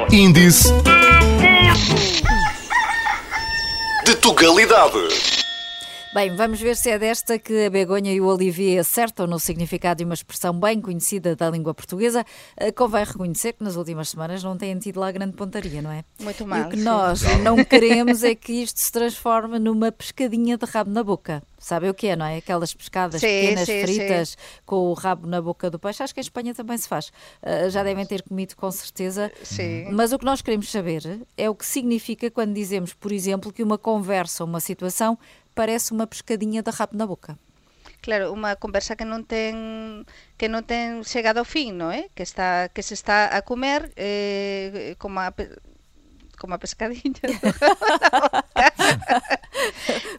Índice 0.10 0.70
de 4.06 4.16
tugalidade. 4.16 5.41
Bem, 6.14 6.36
vamos 6.36 6.60
ver 6.60 6.76
se 6.76 6.90
é 6.90 7.00
desta 7.00 7.40
que 7.40 7.68
a 7.68 7.70
Begonha 7.70 8.12
e 8.12 8.20
o 8.20 8.26
Olivier 8.26 8.82
acertam 8.82 9.26
no 9.26 9.40
significado 9.40 10.00
de 10.00 10.04
uma 10.04 10.14
expressão 10.14 10.52
bem 10.52 10.82
conhecida 10.82 11.38
da 11.38 11.50
língua 11.50 11.74
portuguesa. 11.74 12.26
Eh, 12.58 12.70
convém 12.70 13.06
reconhecer 13.06 13.54
que 13.54 13.64
nas 13.64 13.78
últimas 13.78 14.10
semanas 14.10 14.44
não 14.44 14.58
têm 14.58 14.78
tido 14.78 15.00
lá 15.00 15.10
grande 15.10 15.38
pontaria, 15.38 15.82
não 15.82 15.90
é? 15.90 16.04
Muito 16.20 16.46
mal. 16.46 16.60
E 16.60 16.62
o 16.64 16.70
que 16.70 16.76
nós 16.76 17.22
não 17.42 17.64
queremos 17.64 18.26
é 18.26 18.36
que 18.36 18.52
isto 18.52 18.82
se 18.82 18.92
transforme 18.92 19.58
numa 19.58 19.90
pescadinha 19.90 20.58
de 20.58 20.66
rabo 20.66 20.92
na 20.92 21.02
boca. 21.02 21.42
Sabe 21.58 21.88
o 21.90 21.94
que 21.94 22.08
é, 22.08 22.16
não 22.16 22.26
é? 22.26 22.38
Aquelas 22.38 22.74
pescadas 22.74 23.22
sim, 23.22 23.28
pequenas, 23.28 23.66
sim, 23.68 23.82
fritas, 23.84 24.30
sim. 24.30 24.36
com 24.66 24.90
o 24.90 24.94
rabo 24.94 25.28
na 25.28 25.40
boca 25.40 25.70
do 25.70 25.78
peixe. 25.78 26.02
Acho 26.02 26.12
que 26.12 26.20
em 26.20 26.24
Espanha 26.24 26.56
também 26.56 26.76
se 26.76 26.90
faz. 26.90 27.10
Uh, 27.42 27.70
já 27.70 27.84
devem 27.84 28.04
ter 28.04 28.24
comido 28.24 28.56
com 28.56 28.70
certeza. 28.72 29.32
Sim. 29.44 29.86
Mas 29.92 30.12
o 30.12 30.18
que 30.18 30.26
nós 30.26 30.42
queremos 30.42 30.72
saber 30.72 31.22
é 31.38 31.48
o 31.50 31.54
que 31.54 31.66
significa 31.66 32.32
quando 32.32 32.54
dizemos, 32.54 32.94
por 32.94 33.12
exemplo, 33.12 33.54
que 33.54 33.62
uma 33.62 33.78
conversa 33.78 34.44
ou 34.44 34.50
uma 34.50 34.60
situação 34.60 35.18
parece 35.54 35.92
uma 35.92 36.08
pescadinha 36.08 36.62
de 36.64 36.72
rabo 36.72 36.98
na 36.98 37.06
boca. 37.06 37.38
Claro, 38.02 38.34
unha 38.34 38.58
conversa 38.58 38.98
que 38.98 39.06
non 39.06 39.30
ten 39.30 40.10
que 40.42 40.50
non 40.50 40.66
ten 40.66 41.06
chegado 41.06 41.46
ao 41.46 41.48
fin, 41.48 41.78
non 41.78 41.94
é? 41.94 42.10
Que 42.18 42.26
está 42.26 42.66
que 42.74 42.82
se 42.82 42.98
está 42.98 43.30
a 43.30 43.46
comer 43.46 43.94
eh, 43.94 44.98
como 44.98 45.22
a 45.22 45.30
como 46.42 46.58
a 46.58 46.60
pescadinha. 46.60 47.22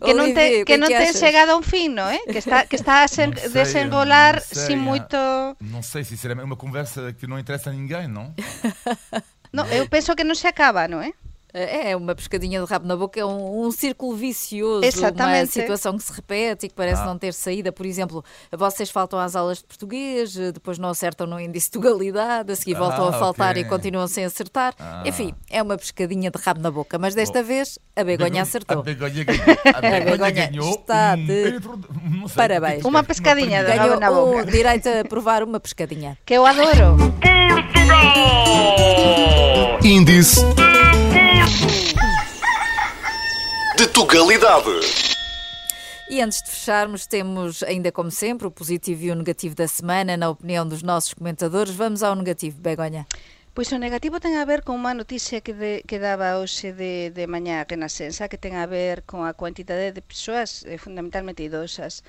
que 0.07 0.15
non 0.15 0.31
te 0.31 0.63
que 0.63 0.79
non 0.79 0.87
ten 0.87 1.11
chegado 1.11 1.53
a 1.53 1.59
un 1.59 1.67
fin, 1.67 1.99
non 1.99 2.07
é? 2.07 2.23
Que 2.31 2.39
está 2.39 2.71
que 2.71 2.79
está 2.79 3.03
a 3.03 3.11
sen, 3.11 3.35
sei, 3.39 3.51
desenrolar 3.51 4.39
sin 4.39 4.79
moito 4.79 5.19
Non 5.59 5.83
sei 5.83 6.07
se 6.07 6.15
será 6.15 6.39
unha 6.39 6.55
conversa 6.55 7.11
que 7.19 7.27
non 7.27 7.43
interessa 7.43 7.75
a 7.75 7.75
ninguén, 7.75 8.15
non? 8.17 8.31
non, 9.51 9.67
eu 9.75 9.91
penso 9.91 10.15
que 10.15 10.23
non 10.23 10.39
se 10.39 10.47
acaba, 10.47 10.87
non 10.87 11.03
é? 11.03 11.11
É, 11.55 11.91
é 11.91 11.97
uma 11.97 12.15
pescadinha 12.15 12.61
de 12.61 12.67
rabo 12.67 12.87
na 12.87 12.97
boca, 12.97 13.21
é 13.21 13.25
um, 13.25 13.67
um 13.67 13.71
círculo 13.71 14.17
vicioso, 14.17 14.85
Exatamente. 14.85 15.41
uma 15.41 15.47
situação 15.47 15.97
que 15.97 16.03
se 16.03 16.13
repete 16.13 16.67
e 16.67 16.69
que 16.69 16.75
parece 16.75 17.03
ah. 17.03 17.07
não 17.07 17.19
ter 17.19 17.35
saída. 17.35 17.71
Por 17.71 17.85
exemplo, 17.85 18.25
vocês 18.51 18.91
faltam 18.91 19.19
às 19.19 19.37
aulas 19.37 19.59
de 19.59 19.65
português, 19.65 20.35
depois 20.35 20.79
não 20.79 20.89
acertam 20.89 21.27
no 21.27 21.39
índice 21.39 21.71
de 21.71 21.79
legalidade, 21.79 22.53
a 22.53 22.57
seguir 22.57 22.75
voltam 22.75 23.07
ah, 23.07 23.11
a 23.11 23.13
faltar 23.13 23.51
okay. 23.53 23.63
e 23.63 23.65
continuam 23.67 24.09
sem 24.09 24.25
acertar. 24.25 24.75
Ah. 24.79 25.03
Enfim, 25.05 25.35
é 25.51 25.63
uma 25.63 25.77
pescadinha 25.77 26.31
de 26.31 26.39
rabo 26.43 26.61
na 26.61 26.71
boca, 26.71 26.99
mas 26.99 27.15
desta 27.15 27.43
vez 27.43 27.79
a 27.95 28.03
Begonha 28.03 28.43
acertou. 28.43 28.81
A 28.81 28.83
Begonha 28.83 29.25
ganhou. 29.25 29.43
A 29.75 29.81
Begonha, 29.81 30.31
ganhou. 30.31 30.71
Está 30.75 31.17
de 31.17 31.61
parabéns. 32.35 32.85
Uma 32.85 33.03
pescadinha 33.03 33.65
de 33.65 33.73
rabo 33.73 34.01
na 34.01 34.11
boca. 34.11 34.43
O 34.43 34.45
direito 34.47 34.89
a 34.89 35.05
provar 35.05 35.43
uma 35.43 35.61
pescadinha. 35.61 36.17
Que 36.25 36.35
eu 36.35 36.47
adoro. 36.47 36.97
Portugal! 37.49 37.93
Índice 39.85 40.41
de 43.77 43.87
Tugalidade. 43.89 44.81
E 46.09 46.21
antes 46.21 46.43
de 46.43 46.51
fecharmos, 46.51 47.07
temos 47.07 47.63
ainda 47.63 47.91
como 47.91 48.11
sempre 48.11 48.47
o 48.47 48.51
positivo 48.51 49.03
e 49.05 49.11
o 49.11 49.15
negativo 49.15 49.55
da 49.55 49.67
semana, 49.67 50.17
na 50.17 50.29
opinião 50.29 50.69
dos 50.69 50.83
nossos 50.83 51.15
comentadores. 51.15 51.75
Vamos 51.75 52.03
ao 52.03 52.15
negativo, 52.15 52.61
Begonha. 52.61 53.07
Pois 53.55 53.71
o 53.71 53.77
negativo 53.79 54.17
ten 54.17 54.41
a 54.41 54.49
ver 54.49 54.65
con 54.65 54.81
unha 54.81 54.97
noticia 54.97 55.45
que, 55.45 55.53
de, 55.53 55.85
que 55.85 56.01
daba 56.01 56.41
hoxe 56.41 56.73
de, 56.73 57.13
de 57.13 57.29
mañá 57.29 57.61
Renascença 57.69 58.25
que 58.25 58.41
ten 58.41 58.57
a 58.57 58.65
ver 58.65 59.05
con 59.05 59.29
a 59.29 59.37
cuantidade 59.37 59.93
de 59.93 60.01
persoas 60.01 60.65
eh, 60.65 60.81
fundamentalmente 60.81 61.45
idosas 61.45 62.01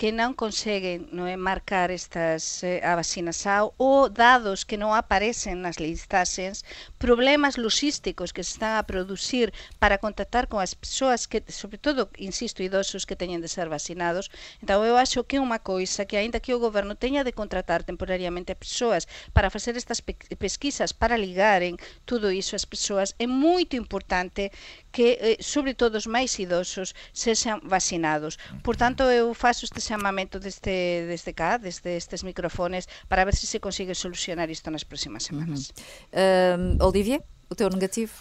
que 0.00 0.16
non 0.16 0.32
conseguen 0.32 1.12
é, 1.28 1.36
marcar 1.36 1.92
estas 1.92 2.64
eh, 2.64 2.80
a 2.80 2.96
vacinação 2.96 3.76
ou 3.76 4.08
dados 4.08 4.64
que 4.64 4.80
non 4.80 4.96
aparecen 4.96 5.60
nas 5.60 5.76
listaxes, 5.76 6.64
problemas 6.96 7.60
logísticos 7.60 8.32
que 8.32 8.40
se 8.40 8.56
están 8.56 8.80
a 8.80 8.88
producir 8.88 9.52
para 9.76 10.00
contactar 10.00 10.48
con 10.48 10.64
as 10.64 10.72
persoas 10.72 11.28
que, 11.28 11.44
sobre 11.52 11.76
todo, 11.76 12.08
insisto, 12.16 12.64
idosos 12.64 13.04
que 13.04 13.12
teñen 13.12 13.44
de 13.44 13.52
ser 13.52 13.68
vacinados. 13.68 14.32
Então 14.64 14.88
eu 14.88 14.96
acho 14.96 15.20
que 15.28 15.36
é 15.36 15.44
unha 15.44 15.60
coisa 15.60 16.08
que 16.08 16.16
aínda 16.16 16.40
que 16.40 16.56
o 16.56 16.62
goberno 16.64 16.96
teña 16.96 17.20
de 17.20 17.36
contratar 17.36 17.84
temporariamente 17.84 18.56
a 18.56 18.60
persoas 18.64 19.04
para 19.36 19.52
facer 19.52 19.76
estas 19.76 20.00
pe 20.00 20.16
pesquisas 20.40 20.96
para 20.96 21.20
ligaren 21.20 21.76
tudo 22.08 22.32
iso 22.32 22.56
ás 22.56 22.64
persoas, 22.64 23.12
é 23.20 23.28
moito 23.28 23.76
importante 23.76 24.48
que, 24.90 25.18
eh, 25.20 25.36
sobre 25.40 25.74
todo, 25.74 25.96
os 25.96 26.06
máis 26.06 26.34
idosos 26.38 26.94
sexan 27.12 27.60
vacinados. 27.62 28.38
Por 28.62 28.76
tanto, 28.76 29.04
eu 29.04 29.34
faço 29.34 29.64
este 29.64 29.80
chamamento 29.80 30.38
deste, 30.38 31.06
deste 31.06 31.32
cá, 31.32 31.56
desde 31.56 31.96
estes 31.96 32.22
microfones, 32.22 32.88
para 33.08 33.24
ver 33.24 33.34
se 33.34 33.46
se 33.46 33.58
consigue 33.60 33.94
solucionar 33.94 34.50
isto 34.50 34.70
nas 34.70 34.84
próximas 34.84 35.24
semanas. 35.24 35.72
Uhum. 36.12 36.78
Uh, 36.80 36.86
Olivier, 36.86 37.22
o 37.48 37.54
teu 37.54 37.68
negativo? 37.70 38.12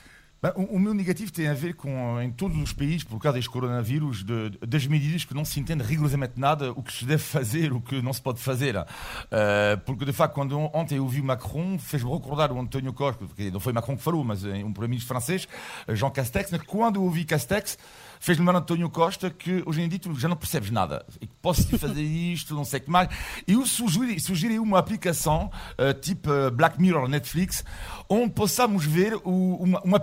O, 0.55 0.75
o, 0.75 0.79
meu 0.79 0.93
negativo 0.93 1.31
tem 1.33 1.49
a 1.49 1.53
ver 1.53 1.73
com, 1.73 2.21
em 2.21 2.31
todos 2.31 2.57
os 2.57 2.71
países, 2.71 3.03
por 3.03 3.19
causa 3.19 3.37
deste 3.37 3.49
coronavírus, 3.49 4.23
de, 4.23 4.51
das 4.65 4.87
medidas 4.87 5.25
que 5.25 5.33
não 5.33 5.43
se 5.43 5.59
entende 5.59 5.83
rigorosamente 5.83 6.39
nada, 6.39 6.71
o 6.71 6.81
que 6.81 6.93
se 6.93 7.03
deve 7.03 7.21
fazer, 7.21 7.73
o 7.73 7.81
que 7.81 8.01
não 8.01 8.13
se 8.13 8.21
pode 8.21 8.39
fazer. 8.39 8.77
Uh, 8.77 8.85
porque, 9.85 10.05
de 10.05 10.13
facto, 10.13 10.35
quando 10.35 10.57
ontem 10.73 10.97
eu 10.97 11.07
vi 11.09 11.21
Macron, 11.21 11.77
fez-me 11.77 12.09
recordar 12.09 12.53
o 12.53 12.59
António 12.59 12.93
Costa, 12.93 13.25
que 13.35 13.51
não 13.51 13.59
foi 13.59 13.73
Macron 13.73 13.97
que 13.97 14.03
falou, 14.03 14.23
mas 14.23 14.45
um 14.45 14.71
primeiro-ministro 14.71 15.07
francês, 15.09 15.45
Jean 15.89 16.09
Castex, 16.09 16.51
quando 16.65 16.95
eu 16.95 17.03
ouvi 17.03 17.25
Castex, 17.25 17.77
fez-me 18.19 18.45
lembrar 18.45 18.59
António 18.59 18.89
Costa 18.89 19.29
que 19.29 19.63
hoje 19.65 19.81
em 19.81 19.89
dia 19.89 19.99
tu 19.99 20.13
já 20.17 20.27
não 20.27 20.35
percebes 20.35 20.69
nada. 20.69 21.05
E 21.21 21.27
posso 21.41 21.77
fazer 21.77 22.01
isto, 22.03 22.53
não 22.53 22.65
sei 22.65 22.79
o 22.79 22.83
que 22.83 22.89
mais. 22.89 23.09
E 23.47 23.53
eu 23.53 23.65
sugeri, 23.65 24.19
sugeri 24.19 24.59
uma 24.59 24.79
aplicação 24.79 25.51
uh, 25.77 25.93
tipo 25.99 26.29
uh, 26.31 26.51
Black 26.51 26.79
Mirror 26.79 27.07
Netflix, 27.07 27.63
onde 28.07 28.31
possamos 28.31 28.85
ver 28.85 29.15
o, 29.23 29.55
uma, 29.55 29.81
uma 29.81 29.99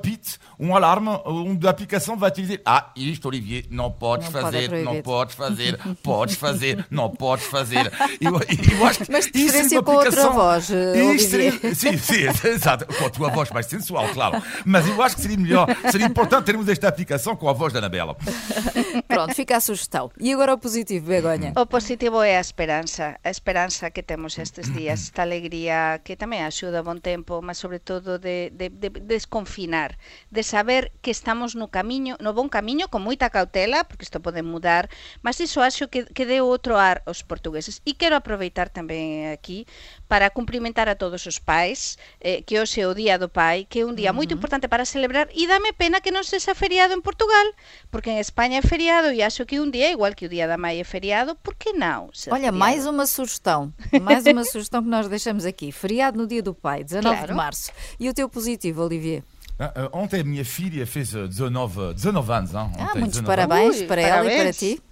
Um 0.59 0.75
alarme, 0.75 1.11
onde 1.25 1.67
a 1.67 1.71
aplicação 1.71 2.17
vai 2.17 2.31
te 2.31 2.43
dizer: 2.43 2.63
Ah, 2.65 2.91
isto, 2.97 3.29
Olivier, 3.29 3.67
não 3.71 3.91
podes 3.91 4.31
não 4.31 4.41
fazer, 4.41 4.71
pode 4.71 4.83
não 4.83 5.03
podes 5.03 5.35
fazer, 5.35 5.79
podes 6.03 6.35
fazer, 6.37 6.87
não 6.91 7.11
podes 7.11 7.47
fazer. 7.47 7.93
Eu, 8.21 8.33
eu 8.33 8.87
acho 8.87 9.05
que 9.05 9.13
Mas 9.13 9.27
diferença 9.27 9.77
é 9.77 9.83
com 9.83 9.93
outra 9.93 10.31
voz. 10.31 10.65
Seria, 10.65 11.53
sim, 11.75 11.99
sim, 11.99 12.49
exato, 12.49 12.87
com 12.87 13.07
a 13.07 13.11
tua 13.11 13.29
voz 13.31 13.51
mais 13.51 13.67
sensual, 13.67 14.09
claro. 14.09 14.43
Mas 14.65 14.89
eu 14.89 15.01
acho 15.03 15.17
que 15.17 15.23
seria 15.23 15.37
melhor, 15.37 15.67
seria 15.91 16.07
importante 16.07 16.45
termos 16.45 16.69
esta 16.69 16.89
aplicação 16.89 17.37
com 17.37 17.49
a 17.49 17.53
voz 17.53 17.73
da 17.73 17.79
Anabela. 17.79 18.17
Pronto, 19.07 19.35
fica 19.35 19.57
a 19.57 19.61
sugestão. 19.61 20.11
E 20.19 20.33
agora 20.33 20.55
o 20.55 20.59
positivo, 20.59 21.07
Begonha? 21.07 21.53
O 21.57 21.67
positivo 21.67 22.23
é 22.23 22.39
a 22.39 22.41
esperança. 22.41 23.19
A 23.23 23.31
esperança 23.31 23.91
que 23.91 24.03
temos 24.03 24.39
estes 24.39 24.73
dias, 24.73 25.05
esta 25.05 25.23
alegría 25.23 26.01
que 26.03 26.17
tamén 26.17 26.45
axuda 26.47 26.81
a 26.81 26.87
bon 26.87 26.99
tempo, 27.01 27.41
mas 27.43 27.59
sobre 27.59 27.79
todo 27.79 28.19
de, 28.19 28.51
de, 28.51 28.69
de 28.69 28.89
desconfinar, 29.05 29.95
de 30.31 30.43
saber 30.43 30.93
que 31.03 31.11
estamos 31.11 31.55
no 31.55 31.69
camiño, 31.69 32.17
no 32.21 32.33
bon 32.35 32.49
camiño, 32.49 32.89
con 32.89 33.03
moita 33.03 33.31
cautela, 33.31 33.85
porque 33.85 34.05
isto 34.05 34.21
pode 34.21 34.43
mudar, 34.43 34.89
mas 35.23 35.41
iso 35.41 35.63
acho 35.63 35.89
que, 35.89 36.05
que 36.07 36.27
deu 36.27 36.47
outro 36.47 36.77
ar 36.77 37.03
aos 37.07 37.23
portugueses. 37.23 37.81
E 37.85 37.95
quero 37.95 38.17
aproveitar 38.17 38.69
tamén 38.69 39.33
aquí 39.33 39.67
para 40.09 40.31
cumprimentar 40.31 40.89
a 40.89 40.95
todos 40.95 41.27
os 41.27 41.39
pais, 41.43 41.99
eh, 42.21 42.43
que 42.47 42.59
hoxe 42.59 42.81
é 42.81 42.87
o 42.87 42.95
Día 42.95 43.19
do 43.19 43.29
Pai, 43.29 43.67
que 43.67 43.83
é 43.83 43.85
un 43.85 43.95
día 43.95 44.11
uh 44.11 44.15
-huh. 44.15 44.19
moito 44.23 44.35
importante 44.35 44.69
para 44.69 44.85
celebrar, 44.87 45.29
e 45.35 45.47
dame 45.47 45.73
pena 45.73 46.01
que 46.01 46.15
non 46.15 46.23
sexa 46.23 46.55
feriado 46.55 46.95
en 46.95 47.03
Portugal, 47.03 47.47
porque 47.91 48.11
en 48.11 48.19
España 48.19 48.59
é 48.59 48.65
feriado 48.65 49.11
e 49.11 49.23
acho 49.23 49.47
que 49.47 49.59
un 49.59 49.71
día, 49.71 49.91
igual 49.91 50.15
que 50.15 50.27
o 50.27 50.33
Dia 50.33 50.47
da 50.47 50.57
Mãe 50.57 50.79
é 50.79 50.87
feriado, 50.87 51.35
por 51.43 51.55
que 51.55 51.73
não? 51.73 52.09
Olha, 52.09 52.51
feriado? 52.51 52.57
mais 52.57 52.87
uma 52.87 53.07
sugestão, 53.07 53.73
mais 54.01 54.27
uma 54.27 54.45
sugestão 54.45 54.83
que 54.83 54.89
nós 54.89 55.09
deixamos 55.09 55.45
aqui. 55.45 55.73
Feriado 55.73 56.19
no 56.19 56.27
Dia 56.27 56.43
do 56.43 56.55
Pai, 56.55 56.85
19 56.85 57.03
claro. 57.03 57.27
de 57.27 57.35
março. 57.35 57.73
E 57.99 58.09
o 58.09 58.15
teu 58.15 58.29
positivo, 58.29 58.83
Olivier? 58.83 59.23
Uh, 59.59 59.89
ontem 59.91 60.21
a 60.21 60.25
minha 60.25 60.45
filha 60.45 60.87
fez 60.87 61.13
19, 61.13 61.95
19 61.95 62.33
anos. 62.33 62.55
Hein? 62.55 62.61
Ontem, 62.61 62.83
ah, 62.83 62.95
muitos 62.95 63.21
19 63.21 63.27
parabéns 63.27 63.77
Ui, 63.81 63.87
para 63.87 64.03
parabéns. 64.03 64.33
ela 64.33 64.41
e 64.41 64.43
para 64.43 64.53
ti. 64.53 64.83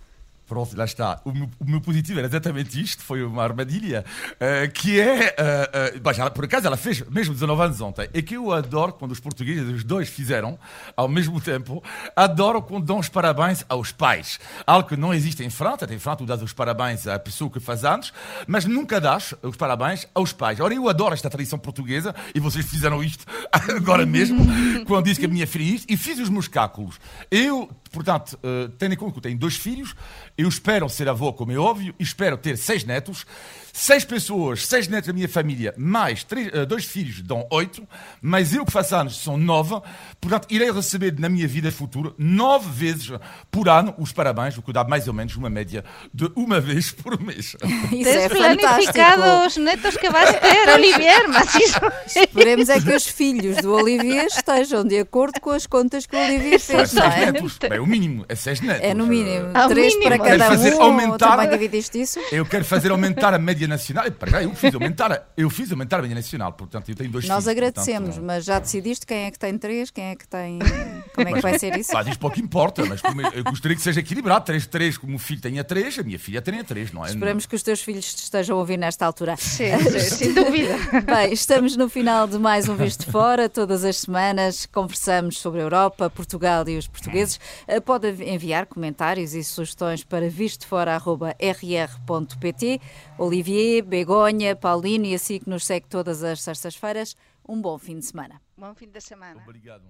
Pronto, 0.46 0.76
lá 0.76 0.84
está. 0.84 1.20
O 1.24 1.32
meu, 1.32 1.48
o 1.58 1.64
meu, 1.64 1.80
positivo 1.80 2.18
era 2.18 2.28
exatamente 2.28 2.80
isto, 2.80 3.02
foi 3.02 3.24
uma 3.24 3.42
armadilha, 3.42 4.04
uh, 4.32 4.70
que 4.72 5.00
é. 5.00 5.34
Uh, 5.94 6.08
uh, 6.08 6.12
já, 6.12 6.30
por 6.30 6.44
acaso 6.44 6.66
ela 6.66 6.76
fez 6.76 7.00
mesmo 7.08 7.32
19 7.32 7.62
anos 7.62 7.80
ontem. 7.80 8.08
É 8.12 8.20
que 8.20 8.36
eu 8.36 8.52
adoro 8.52 8.92
quando 8.92 9.12
os 9.12 9.20
portugueses, 9.20 9.68
os 9.68 9.84
dois 9.84 10.08
fizeram, 10.08 10.58
ao 10.96 11.08
mesmo 11.08 11.40
tempo, 11.40 11.82
adoro 12.14 12.60
quando 12.62 12.84
dão 12.84 12.98
os 12.98 13.08
parabéns 13.08 13.64
aos 13.68 13.90
pais. 13.90 14.38
Algo 14.66 14.88
que 14.88 14.96
não 14.96 15.14
existe 15.14 15.42
em 15.42 15.50
França. 15.50 15.86
Em 15.92 15.98
França, 15.98 16.18
tu 16.18 16.26
dás 16.26 16.42
os 16.42 16.52
parabéns 16.52 17.06
à 17.06 17.18
pessoa 17.18 17.50
que 17.50 17.58
faz 17.58 17.84
anos, 17.84 18.12
mas 18.46 18.64
nunca 18.64 19.00
dás 19.00 19.34
os 19.42 19.56
parabéns 19.56 20.06
aos 20.14 20.32
pais. 20.32 20.60
Ora, 20.60 20.74
eu 20.74 20.88
adoro 20.88 21.14
esta 21.14 21.30
tradição 21.30 21.58
portuguesa 21.58 22.14
e 22.34 22.40
vocês 22.40 22.68
fizeram 22.68 23.02
isto 23.02 23.24
agora 23.50 24.04
mesmo, 24.04 24.44
quando 24.86 25.06
disse 25.06 25.20
que 25.20 25.26
a 25.26 25.28
minha 25.28 25.46
filha 25.46 25.74
isto, 25.74 25.90
e 25.90 25.96
fiz 25.96 26.18
os 26.18 26.28
meus 26.28 26.48
cálculos. 26.48 27.00
Eu, 27.30 27.70
portanto, 27.94 28.38
tendo 28.78 28.92
em 28.92 28.96
conta 28.96 29.12
que 29.12 29.18
eu 29.18 29.22
tenho 29.22 29.38
dois 29.38 29.56
filhos, 29.56 29.94
eu 30.36 30.48
espero 30.48 30.88
ser 30.88 31.08
avô, 31.08 31.32
como 31.32 31.52
é 31.52 31.56
óbvio, 31.56 31.94
e 31.98 32.02
espero 32.02 32.36
ter 32.36 32.58
seis 32.58 32.84
netos 32.84 33.24
seis 33.74 34.04
pessoas, 34.04 34.64
seis 34.68 34.86
netos 34.86 35.08
da 35.08 35.12
minha 35.12 35.28
família, 35.28 35.74
mais 35.76 36.22
três, 36.22 36.46
uh, 36.46 36.64
dois 36.64 36.84
filhos, 36.84 37.20
dão 37.20 37.44
oito, 37.50 37.86
mas 38.22 38.54
eu 38.54 38.64
que 38.64 38.70
faço 38.70 38.94
anos 38.94 39.16
são 39.20 39.36
nove, 39.36 39.74
portanto 40.20 40.46
irei 40.48 40.70
receber 40.70 41.12
na 41.18 41.28
minha 41.28 41.48
vida 41.48 41.72
futura 41.72 42.12
nove 42.16 42.70
vezes 42.70 43.10
por 43.50 43.68
ano 43.68 43.92
os 43.98 44.12
parabéns, 44.12 44.56
o 44.56 44.62
que 44.62 44.72
dá 44.72 44.84
mais 44.84 45.08
ou 45.08 45.12
menos 45.12 45.34
uma 45.34 45.50
média 45.50 45.84
de 46.14 46.30
uma 46.36 46.60
vez 46.60 46.92
por 46.92 47.20
mês. 47.20 47.56
Isso 47.90 48.08
é 48.08 48.28
planificado 48.28 49.44
os 49.44 49.56
netos 49.56 49.96
que 49.96 50.08
vais 50.08 50.38
ter, 50.38 50.68
Olivier, 50.72 51.28
mas 51.28 51.52
isso... 51.56 51.80
Esperemos 52.14 52.68
é 52.68 52.80
que 52.80 52.94
os 52.94 53.06
filhos 53.06 53.56
do 53.56 53.72
Olivier 53.72 54.26
estejam 54.26 54.84
de 54.84 55.00
acordo 55.00 55.40
com 55.40 55.50
as 55.50 55.66
contas 55.66 56.06
que 56.06 56.14
o 56.14 56.24
Olivier 56.24 56.60
fez, 56.60 56.92
não 56.92 57.04
é? 57.04 57.32
Netos. 57.32 57.58
Bem, 57.58 57.80
o 57.80 57.86
mínimo 57.86 58.24
é 58.28 58.36
seis 58.36 58.60
netos. 58.60 58.82
É 58.82 58.94
no 58.94 59.06
mínimo. 59.06 59.48
Três 59.68 59.96
para 59.96 60.18
cada 60.18 60.52
um, 60.52 60.82
aumentar, 60.82 61.36
também 61.36 61.50
dividiste 61.50 62.00
isso? 62.00 62.20
Eu 62.30 62.46
quero 62.46 62.64
fazer 62.64 62.92
aumentar 62.92 63.34
a 63.34 63.38
média 63.38 63.63
média 63.66 63.68
nacional. 63.68 64.04
Eu 64.42 64.54
fiz 64.54 64.74
aumentar, 64.74 65.32
eu 65.36 65.50
fiz 65.50 65.70
aumentar 65.70 65.98
a 65.98 66.02
média 66.02 66.14
nacional, 66.14 66.52
portanto, 66.52 66.88
eu 66.88 66.94
tenho 66.94 67.10
dois 67.10 67.26
Nós 67.26 67.44
filhos, 67.44 67.48
agradecemos, 67.48 68.08
portanto, 68.10 68.26
mas 68.26 68.44
já 68.44 68.58
decidiste 68.58 69.06
quem 69.06 69.24
é 69.24 69.30
que 69.30 69.38
tem 69.38 69.56
três, 69.58 69.90
quem 69.90 70.04
é 70.04 70.16
que 70.16 70.26
tem. 70.26 70.58
Como 71.14 71.28
é 71.28 71.32
que 71.32 71.40
vai 71.40 71.58
ser 71.58 71.76
isso? 71.78 71.92
Faz 71.92 72.06
isto 72.08 72.18
pouco 72.18 72.40
importa, 72.40 72.84
mas 72.84 73.00
eu 73.34 73.44
gostaria 73.44 73.76
que 73.76 73.82
seja 73.82 74.00
equilibrado. 74.00 74.44
Três, 74.44 74.66
três, 74.66 74.98
como 74.98 75.14
o 75.16 75.18
filho 75.18 75.40
tenha 75.40 75.62
três, 75.62 75.98
a 75.98 76.02
minha 76.02 76.18
filha 76.18 76.42
tenha 76.42 76.64
três, 76.64 76.92
não 76.92 77.04
é? 77.04 77.08
Esperamos 77.08 77.46
que 77.46 77.54
os 77.54 77.62
teus 77.62 77.82
filhos 77.82 78.14
te 78.14 78.24
estejam 78.24 78.56
a 78.56 78.60
ouvir 78.60 78.76
nesta 78.76 79.06
altura. 79.06 79.36
Sim, 79.38 79.78
sem 80.00 80.34
dúvida. 80.34 80.74
Bem, 81.06 81.32
estamos 81.32 81.76
no 81.76 81.88
final 81.88 82.26
de 82.26 82.38
mais 82.38 82.68
um 82.68 82.74
Visto 82.74 83.08
Fora. 83.10 83.48
Todas 83.48 83.84
as 83.84 83.98
semanas 83.98 84.66
conversamos 84.66 85.38
sobre 85.38 85.60
a 85.60 85.62
Europa, 85.62 86.10
Portugal 86.10 86.68
e 86.68 86.76
os 86.76 86.88
portugueses. 86.88 87.38
Eh, 87.66 87.80
pode 87.80 88.08
enviar 88.24 88.66
comentários 88.66 89.34
e 89.34 89.44
sugestões 89.44 90.02
para 90.02 90.28
vistofora.rr.pt. 90.28 92.80
Olivier, 93.54 93.82
Begonha, 93.82 94.32
Begonha, 94.32 94.56
Paulino 94.56 95.06
e 95.06 95.14
assim 95.14 95.38
que 95.38 95.48
nos 95.48 95.64
segue 95.64 95.86
todas 95.86 96.24
as 96.24 96.40
sextas-feiras. 96.40 97.16
Um 97.48 97.60
bom 97.60 97.78
fim 97.78 97.98
de 97.98 98.04
semana. 98.04 98.42
Bom 98.56 98.74
fim 98.74 98.88
de 98.88 99.00
semana. 99.00 99.40
Obrigado. 99.42 99.84